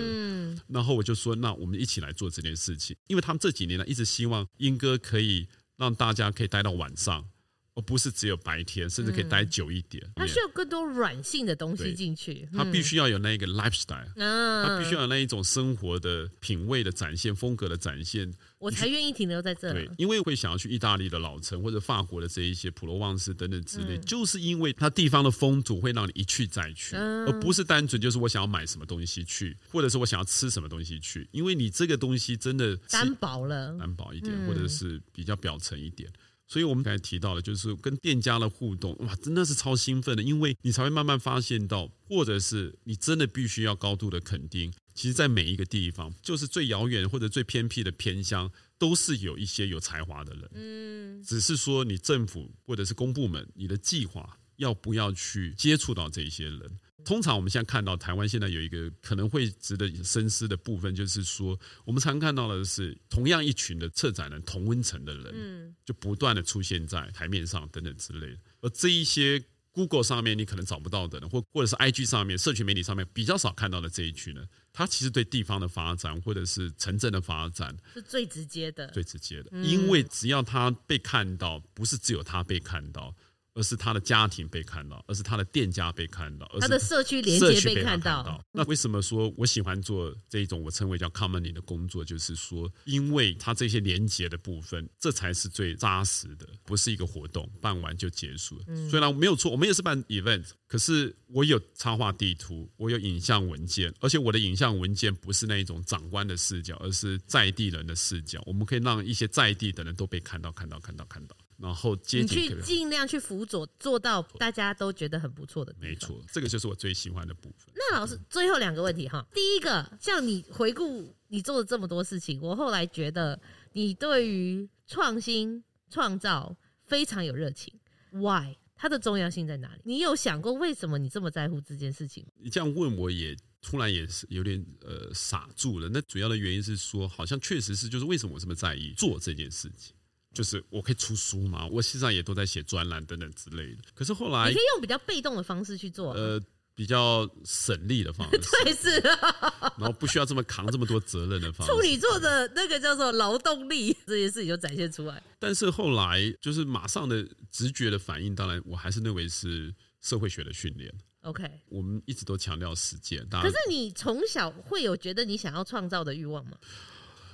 [0.67, 5.47] 然后我就说，那我们一起来做这件事情，因为他们这几年呢一直希望莺歌可以
[5.77, 7.27] 让大家可以待到晚上。
[7.73, 10.05] 而不是只有白天，甚至可以待久一点。
[10.15, 19.85] 它需要更多软性的东西进去，它必须要有那一个 lifestyle，它必须要有那一种生活的品味的展现、风格的展现，我才愿意停留在这里。
[19.85, 36.11] 对，因为会想要去意大利的老城或者法国的这一些普罗旺斯等等之类，就是因为它地方的风土会让你一去再去，而不是单纯就是我想要买什么东西去，或者是我想要吃什么东西去，因为你这个东西真的单薄了，单薄一点，或者是比较表层一点。
[36.51, 56.79] 所以，我们刚才提到的，就是跟店家的互动，哇，真的是超兴奋的，因为你才会慢慢发现到，或者是你真的必须要高度的肯定，其实，在每一个地方，就是最遥远或者最偏僻的偏乡，都是有一些有才华的人，嗯，只是说你政府或者是公部门，你的计划要不要去接触到这些人。
[57.03, 68.37] 通常我们现在看到台湾现在有一个可能会值得深思的部分，就是说我们常看到的是同样一群的策展人，同温层的人，就不断的出现在台面上等等之类的。
[68.61, 83.15] 而这一些 Google 上面你可能找不到的人，或或者是 IG 上面社群媒体上面比较少看到的这一群呢，他其实对地方的发展或者是城镇的发展是最直接的，最直接的，因为只要他被看到，不是只有他被看到。
[83.53, 88.43] 而是他的家庭被看到，而是他的店家被看到，而是他的社区连接被看到。
[88.51, 92.03] 那为什么说我喜欢做这一种我称为叫 company 的工作？
[92.03, 98.65] 就是说，因为他这些连接的部分，这才是最扎实的，不是一个活动办完就结束了。
[98.89, 108.41] 虽然没有错，我们也是办 event，可是我有插画地图，我有影像文件，而且我的影像文件不是那一种长官的视角，而是在地人的视角。
[108.45, 111.35] 我们可以让一些在地的人都被看到，看到，看到，看到。
[111.61, 115.73] 然后接你去尽量去辅佐，做到大家都觉得很不错的。
[115.79, 117.71] 没错，这个就是我最喜欢的部分。
[117.75, 123.39] 那老师最后两个问题哈，第一个，像你回顾你做了这么多事情，我后来觉得
[123.73, 127.73] 你对于创新创造非常有热情。
[128.11, 128.55] Why？
[128.75, 129.81] 它的重要性在哪里？
[129.83, 132.25] 你有想过为什么你这么在乎这件事情？
[132.37, 135.87] 你这样问我也突然也是有点呃傻住了。
[135.93, 139.93] 那主要的原因是说，好像确实是就是为什么我这么在意做这件事情。
[140.33, 143.81] 就是我可以出书嘛，我实际上也都在写专栏等等之类的。
[143.93, 146.13] 可是后来你可以用比较被动的方式去做。
[146.13, 146.41] 呃，
[146.73, 148.99] 比较省力的方式， 对，是，
[149.77, 151.73] 然后不需要这么扛这么多责任的方式。
[151.73, 155.21] 处女座的那个叫做劳动力 这件事情就展现出来。
[155.37, 160.91] 但是后来就是马上的直觉的反应，当然我还是认为是社会学的训练。
[161.23, 163.23] OK，我们一直都强调实践。
[163.29, 166.57] 可是你从小会有觉得你想要创造的欲望吗？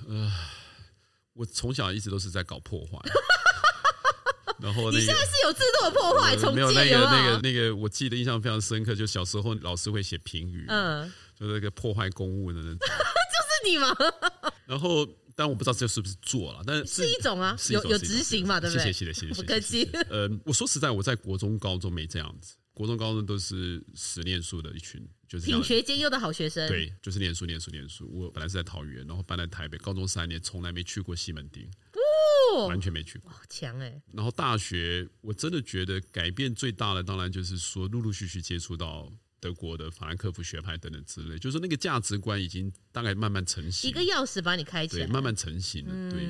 [0.06, 0.30] 呃，
[1.38, 2.98] 我从小一直都是在搞破坏。
[4.60, 11.08] 然后、那个、你现在是有制度的破坏，从、呃、没有那个那个那个，我记得印象非常深刻，就小时候老师会写评语，嗯，
[11.38, 13.96] 就是那个破坏公务的那种， 就是你吗？
[14.66, 18.82] 然后，但我不知道这是不是做了，但是是一种啊，有有执行嘛，对不对？
[18.82, 19.88] 谢谢谢谢谢谢，不客气。
[20.10, 28.08] 呃，我说实在，我在国中、高中没这样子，国中、高中都是死念书的一群，就是品学兼优的好学生，对，就是念书念书念书。
[28.08, 31.68] 我本来是在桃园，然后搬来台北，高中三年从来没去过西门町。
[31.92, 34.00] 不完全没去过，强哎！
[34.12, 46.10] 然后大学，我真的觉得改变最大的，当然就是说，陆陆续续接触到德国的法兰克福学派等等之类，就是那个价值观已经大概慢慢成型，一个钥匙把你开启，对，慢慢成型了。
[46.12, 46.26] 对，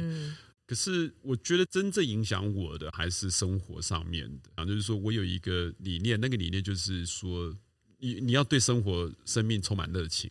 [0.68, 7.56] 可是我觉得真正影响我的还是生活上面的，啊，就是说我有一个理念，那个理念就是说，
[7.98, 10.30] 你你要对生活、生命充满热情。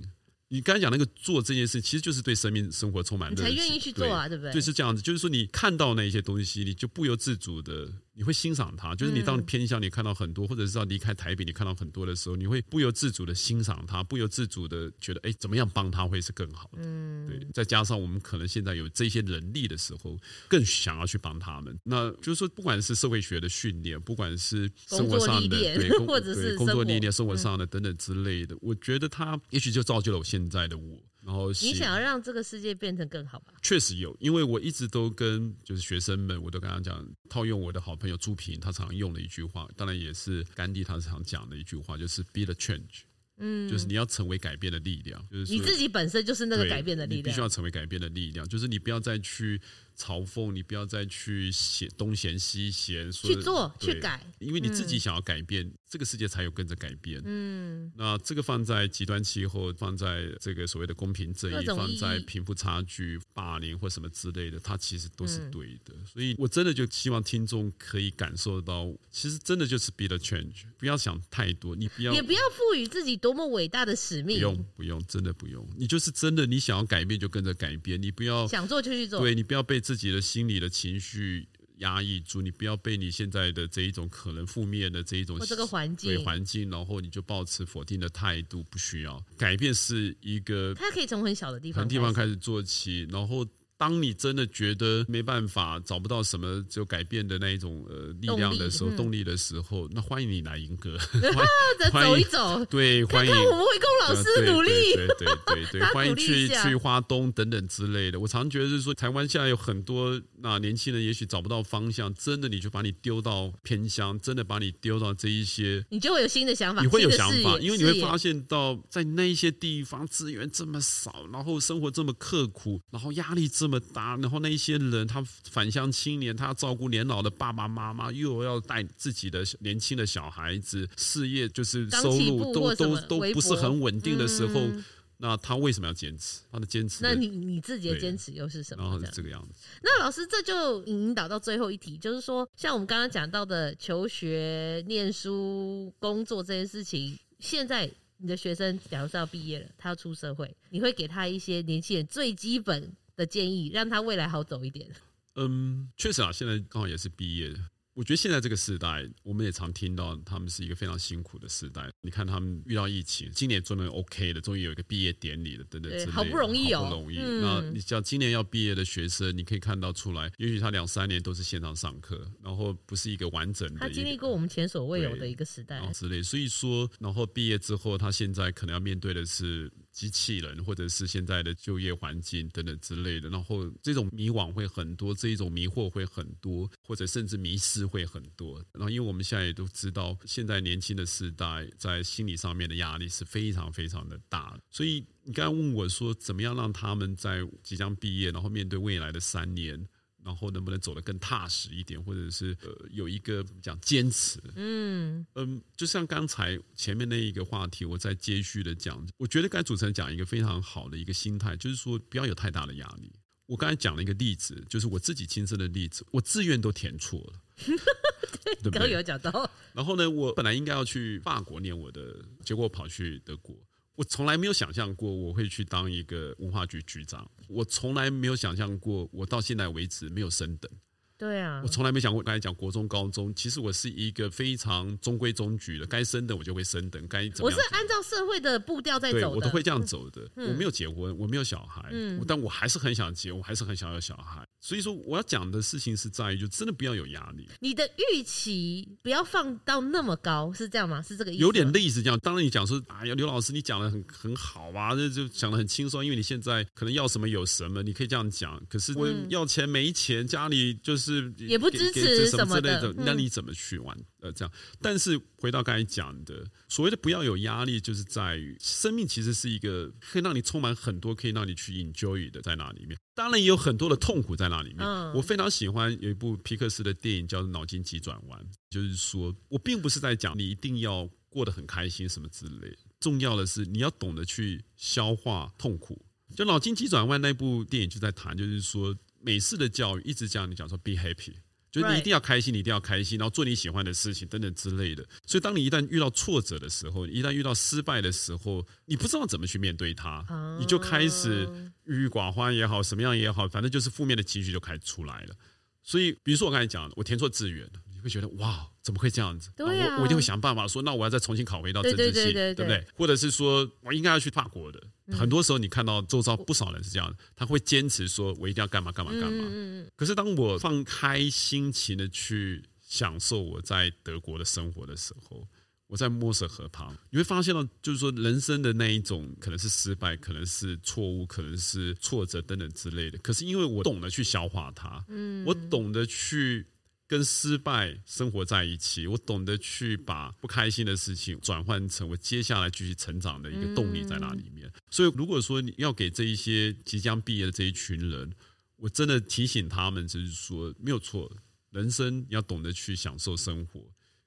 [0.49, 4.53] 你刚才讲那个做这件事，其实就是对生命生活充满热情，你才愿意去做啊，对，对不对？
[4.53, 7.91] 就是这样子，就是说你看到那一些东西，你就不由自主的。
[8.17, 16.79] 你会欣赏他，就是你当你偏向你看到很多，或者是要离开台北，你看到很多的时候，你会不由自主的欣赏他，不由自主的觉得，哎，怎么样帮他会是更好的？
[16.81, 17.47] 嗯，对。
[17.53, 21.79] 再加上我们可能现在有这些能力的时候，更想要去帮他们。
[21.83, 30.97] 那就是说，不管是社会学的训练，不管是生活上的对，或者是工作历练、生活上的等等之类的，嗯、我觉得他也许就造就了我现在的我。
[31.27, 33.53] 然后你想要让这个世界变成更好吧？
[33.61, 43.01] 确实有，因为我一直都跟就是学生们，我都跟他讲，套用我的好朋友朱平他常用的一句话，当然也是甘地他常讲的一句话，就是 “be the change”，
[43.39, 49.61] 嗯，就是你要成为改变的力量，就是你自己本身就是那个改变的力量，你必须要成为改变的力量，就是你不要再去。
[49.97, 57.19] 嘲讽你，不要再去嫌东嫌西嫌，说去做去改，因为你自己想要改变，嗯、这个世界才有跟着改变。
[57.25, 65.95] 嗯，那这个放在极端气候，放在这个所谓的公平正义，放在贫富差距、霸凌或什么之类的，它其实都是对的。
[65.95, 79.81] 嗯、所以我真的就希望听众可以感受到，其实真的就是 be the change，不要想太多，你不要也不要赋予自己多么伟大的使命，不用不用，真的不用，你就是真的你想要改变就跟着改变，你不要想做就去做，对你不要被。
[79.87, 93.47] 自己的心理的情绪压抑住，你不要被你现在的这一种可能负面的这一种这个环境对环境，然后你就抱持否定的态度，不需要改变是一个，它可以从很小的地方地方开始做起，然后。
[93.77, 100.97] 当你真的觉得没办法找不到什么就改变的那一种呃力量的时候，动力，的时候，那欢迎你来迎歌，
[101.79, 108.19] 再走一走，对，欢迎我们会供老师的努力，对对对对，欢迎去去花东等等之类的。
[108.19, 123.66] 我常觉得就是说，台湾现在有很多那年轻人，也许找不到方向，真的你就把你丢到偏乡，真的把你丢到这一些，你就会有新的想法，你会有想法，因为你会发现到在那一些地方资源这么少，然后生活这么刻苦，然后压力这么。
[123.67, 134.85] 这么大，然后那一些人，他返乡青年，他要照顾年老的爸爸妈妈，又要带自己的年轻的小孩子，事业就是收入都都都不是很稳定的时候，嗯、
[135.17, 136.39] 那他为什么要坚持？
[136.49, 138.83] 他的坚持，那你你自己的坚持又是什么？
[138.83, 139.65] 然后是这个样子。
[139.83, 147.91] 那老师，这就引导到最后一题，就是说，像我们刚刚讲到的求学、念书、工作这件事情，现在。
[148.19, 154.87] 你的学生假如是要毕业了，他要出社会，你会给他一些年轻人最基本的建议，让他未来好走一点。
[155.35, 157.53] 嗯，确实啊，现在刚好也是毕业。
[157.93, 161.89] 我觉得现在这个时代，我们也常听到他们是一个非常辛苦的时代。
[162.01, 167.17] 你看他们遇到疫情，今年做的 OK 的，终于有一个毕业典礼了，等等之类的，好不容易哦，好不容易。
[167.17, 173.79] 嗯、那你像今年要毕业的学生，你可以看到出来，也许他两三年都是线上上课，然后不是一个完整的。
[173.79, 179.71] 他经历过我们前所未有的一个时代之类，所以说，然后毕业之后，他现在可能要面对的是。
[179.97, 188.63] 机器人，或者是现在的就业环境等等之类的，然后这种迷惘会很多，这一种迷惑会很多，或者甚至迷失会很多。
[188.73, 199.83] 然后，因为我们现在也都知道，现在年轻的世代在心理上面的压力是非常非常的大，所以你刚才问我说，怎么样让他们在即将毕业，然后面对未来的三年？
[200.23, 213.11] 然后能不能走得更踏实一点，或者是呃有一个讲坚持，嗯嗯，就像刚才前面那一个话题，我再接续的讲，我觉得该主持人讲一个非常好的一个心态，就是说不要有太大的压力。
[213.45, 217.41] 我刚才讲了一个例子，就是我自己亲身的例子，我志愿都填错了，
[218.61, 219.49] 对，刚有讲到。
[219.71, 223.55] 然后呢，我本来应该要去法国念我的，结果我跑去德国。
[223.97, 230.71] 我从来没有想象过我会去当一个文化局局长，我从来没有想象过，我到现在为止没有升等。
[231.17, 232.21] 对啊，我从来没想过。
[232.21, 237.57] 刚才讲国中、高中，其实我是一个非常中规中矩的，该升等我就会升等，该怎么样？
[237.57, 240.29] 我是按照社会的步调在走的，我都会这样走的。
[240.35, 244.46] 嗯、我没有结婚，我没有小孩，嗯、但我还是很想结，我还是很想要小孩。
[244.67, 247.47] 所以说，我要讲的事情是在于，就真的不要有压力。
[247.61, 251.01] 你的预期不要放到那么高，是这样吗？
[251.01, 251.41] 是这个意思？
[251.41, 252.19] 有点类似这样。
[252.19, 258.61] 当然，你讲说，哎呀，刘老师，你讲的很很好啊，这就讲的很轻松，因为你现在可能要什么有什么，你可以这样讲。
[258.67, 261.69] 可是我要钱没钱，家里就是也不。
[261.69, 263.95] 支持什么之类的，那你怎么去玩？
[264.21, 264.51] 呃，这样。
[264.81, 272.97] 但是回到刚才讲的，所谓的不要有压力，就是在于生命其实是一个可以让你充满很多可以让你去 enjoy 的，在那里面。
[273.13, 274.85] 当然也有很多的痛苦在那里面。
[275.13, 278.39] 我非常喜欢有一部皮克斯的电影叫做《脑筋急转弯》，
[278.69, 285.99] 就是说我并不是在讲你一定要过得很开心什么之类，重要的是你要懂得去消化痛苦。
[286.35, 291.33] 就《脑筋急转弯》那部电影就在谈，就是说美式的教育一直讲你讲说 be happy。
[291.71, 295.05] 就是你一定要开心，你一定要开心，然后做你喜欢的事情等等之类的。
[295.25, 300.25] 所以，当你一旦遇到挫折的时候，一旦遇到失败的时候，你不知道怎么去面对它，
[300.59, 301.47] 你就开始
[301.85, 305.35] 郁郁寡欢也好，什么样也好，反正就是负面的情绪就开始出来了。
[305.83, 309.49] 所以，比如说我刚才讲的，我填错志愿你会觉得哇，怎么会这样子？
[309.55, 312.85] 对啊，我我一定会想办法说，那我要再重新考回到政治系，对不对？
[312.95, 314.81] 或者是说我应该要去法国的。
[315.11, 319.85] 很多时候你看到周遭不少人是这样的，他会坚持说我一定要干嘛干嘛干嘛。
[319.95, 325.47] 可是当我放开心情的去享受我在德国的生活的时候，
[325.87, 333.17] 我在莫瑟河旁，你会发现到，就是说人生的那一种可能是失败，可能是错误，可能是挫折等等之类的。
[333.19, 336.67] 可是因为我懂得去消化它，嗯，我懂得去
[337.07, 344.69] 跟失败生活在一起，我懂得去把不开心的事情转换成我接下来继续成长的一个动力在那里面。
[344.89, 348.33] 所以如果说你要给这一些即将毕业的这一群人，
[348.75, 351.31] 我真的提醒他们，就是说没有错，
[351.71, 353.81] 人生要懂得去享受生活。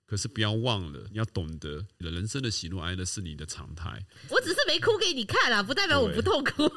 [0.07, 4.05] 可是不要忘了，你要懂得，人生的喜怒哀乐是你的常态。
[4.29, 6.69] 我只是没哭给你看啊，不代表我不痛苦。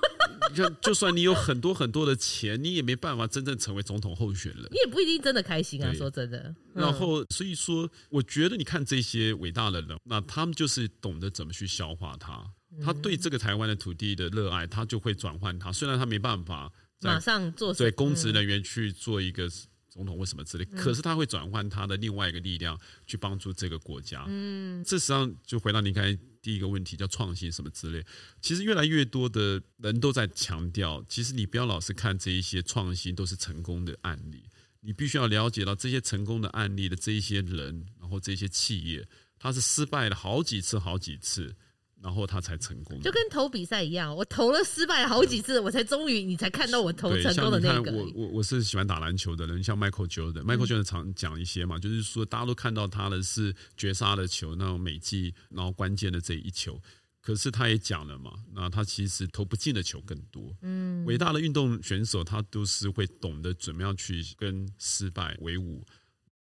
[0.51, 4.63] 你看，就算你有很多很多的钱，你也没办法真正成为总统候选人。
[4.71, 6.37] 你也不一定真的开心啊，说真的。
[6.39, 12.43] 嗯、然后，所以说，我觉得你看这些伟大的人，那他们就是懂得怎么去消化它。
[12.83, 15.71] 他对这个台湾的土地的热爱，他就会转换它。
[15.71, 16.71] 虽然他没办法
[17.01, 19.49] 马上做对公职人员去做一个。
[19.93, 20.65] 总统为什么之类？
[20.65, 22.75] 可是他会转换他的另外一个力量
[23.05, 24.25] 去帮助这个国家。
[24.27, 28.03] 嗯，这实际上就回到你刚才第一个问题，叫创新什么之类。
[28.41, 34.49] 其实越来越多的人都在强调，其实你不要老是看这一些创新都是成功的案例，
[34.81, 41.55] 你必须要了解到这些成功的案例的这一些人，然后这些企业，他是失败了好几次，好几次。
[42.03, 47.93] 然后他才成功，就跟投比赛一样，我投了失败好几次，我才终于你才看到我投成功的那个。
[47.93, 56.77] 我我我是喜欢打篮球的人，像 Michael Jordan，Michael Jordan 常讲一些嘛，就是说大家都看到他的是绝杀的球，那种美技，然后关键的这一球。
[57.21, 60.53] 可是他也讲了嘛，那他其实投不进的球更多。
[60.61, 65.81] 嗯，伟大的运动选手他都是会懂得怎么样去跟失败为伍。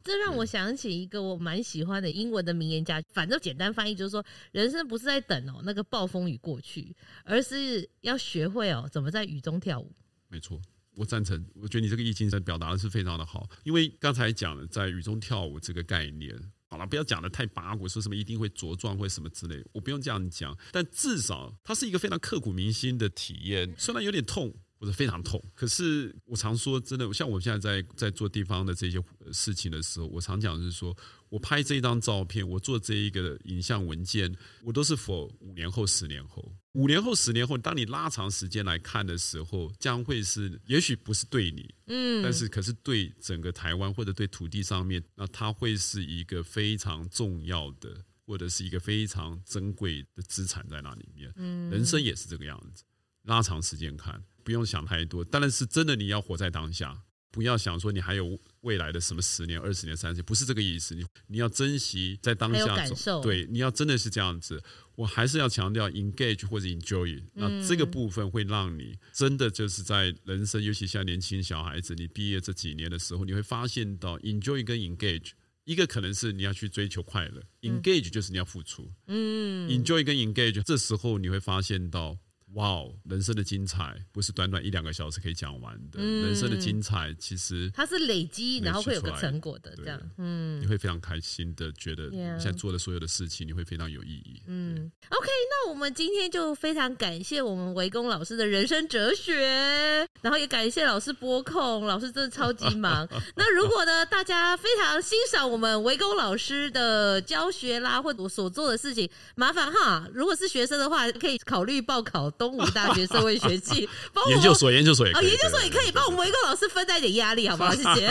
[0.05, 6.95] 这让我想起一个我蛮喜欢的英文的名言家，反正简单翻译就是说，人生不是在等哦那个暴风雨过去，
[7.25, 9.93] 而是要学会哦怎么在雨中跳舞。
[10.29, 10.61] 没错，
[10.97, 11.45] 我赞成。
[11.55, 16.35] 我觉得你这个意境在表达的是非常的好，因为刚才讲了在雨中跳舞这个概念，
[16.67, 24.55] 好了，不要讲的太八股，说什么一定会茁壮或什么之类，我不用这样讲，但至少它是一个非常刻骨铭心的体验，虽然有点痛。
[24.83, 29.01] 或者非常痛，可是我常说，真的，像我现在在在做地方的这些
[29.33, 30.93] 事情的时候，我常讲就是说，
[31.29, 51.33] 我拍这一张照片，我做这一个影像文件，我都是 for 五年后、十年后，五年后、十年后，当你拉长时间来看的时候，将会是，也许不是对你，嗯，但是可是对整个台湾或者对土地上面，那它会是一个非常重要的，或者是一个非常珍贵的资产在那里面。
[51.37, 52.83] 嗯，人生也是这个样子，
[53.23, 54.23] 拉长时间看。
[54.45, 55.95] 不用想太多，当然是真的。
[55.95, 57.01] 你要活在当下，
[57.31, 60.97] 不要想说你还有未来的什么十年、二十年、三十年，不是这个意思。
[60.97, 64.61] 你你要珍惜在当下走，对，你要真的是这样子。
[64.97, 75.31] 我还是要强调 engage 或者 enjoy，那这个部分会让你真的就是在人生，尤其像年轻小孩子，你毕业这几年的时候，你会发现到 enjoy 跟 engage，
[75.63, 78.91] 一个可能是你要去追求快乐，engage 就是你要付出。
[79.07, 82.19] 嗯，enjoy 跟 engage，这时候你会发现到。
[82.55, 94.43] 哇哦，人生的精彩不是短短一两个小时可以讲完的，嗯、人生的精彩其实它是累积，然后会有个成果的，这样，嗯，你会非常开心的觉得你现在做的所有的事情，你会非常有意义。
[94.47, 103.09] 嗯，OK，那我们今天就非常感谢我们维公老师的人生哲学，然后也感谢老师播控，老师真的超级忙。
[103.35, 112.31] 那如果呢，大家非常欣赏我们维公老师的教学啦，或者我所做的事情，麻烦哈，如果是学生的话，可以考虑报考。
[112.43, 113.89] 东吴大学社会学系
[114.29, 117.73] 研究所，研究所也可以，研究所也可以帮我们维公老师分担一点压力，好不好？
[117.73, 118.11] 谢谢。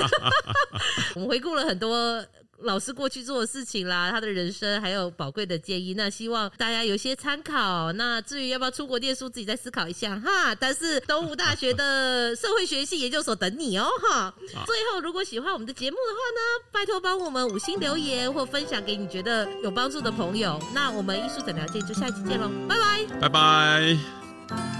[1.16, 2.24] 我们回顾了很多
[2.64, 7.91] 老师过去做的事情啦，他的人生还有宝贵的建议，那希望大家有些参考。
[7.94, 10.53] 那至于要不要出国念书，自己再思考一下哈。
[10.62, 14.34] 但是东吴大学的社会学系研究所等你哦哈。
[14.66, 20.62] 最后，如果喜欢我们的节目的话呢，拜托帮我们五星留言或分享给你觉得有帮助的朋友。
[20.74, 24.20] 那我们艺术诊疗间就下期见喽，拜拜，拜拜。
[24.52, 24.76] Thank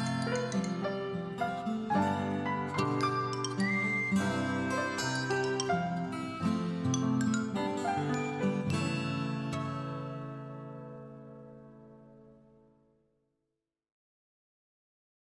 [1.96, 2.21] you.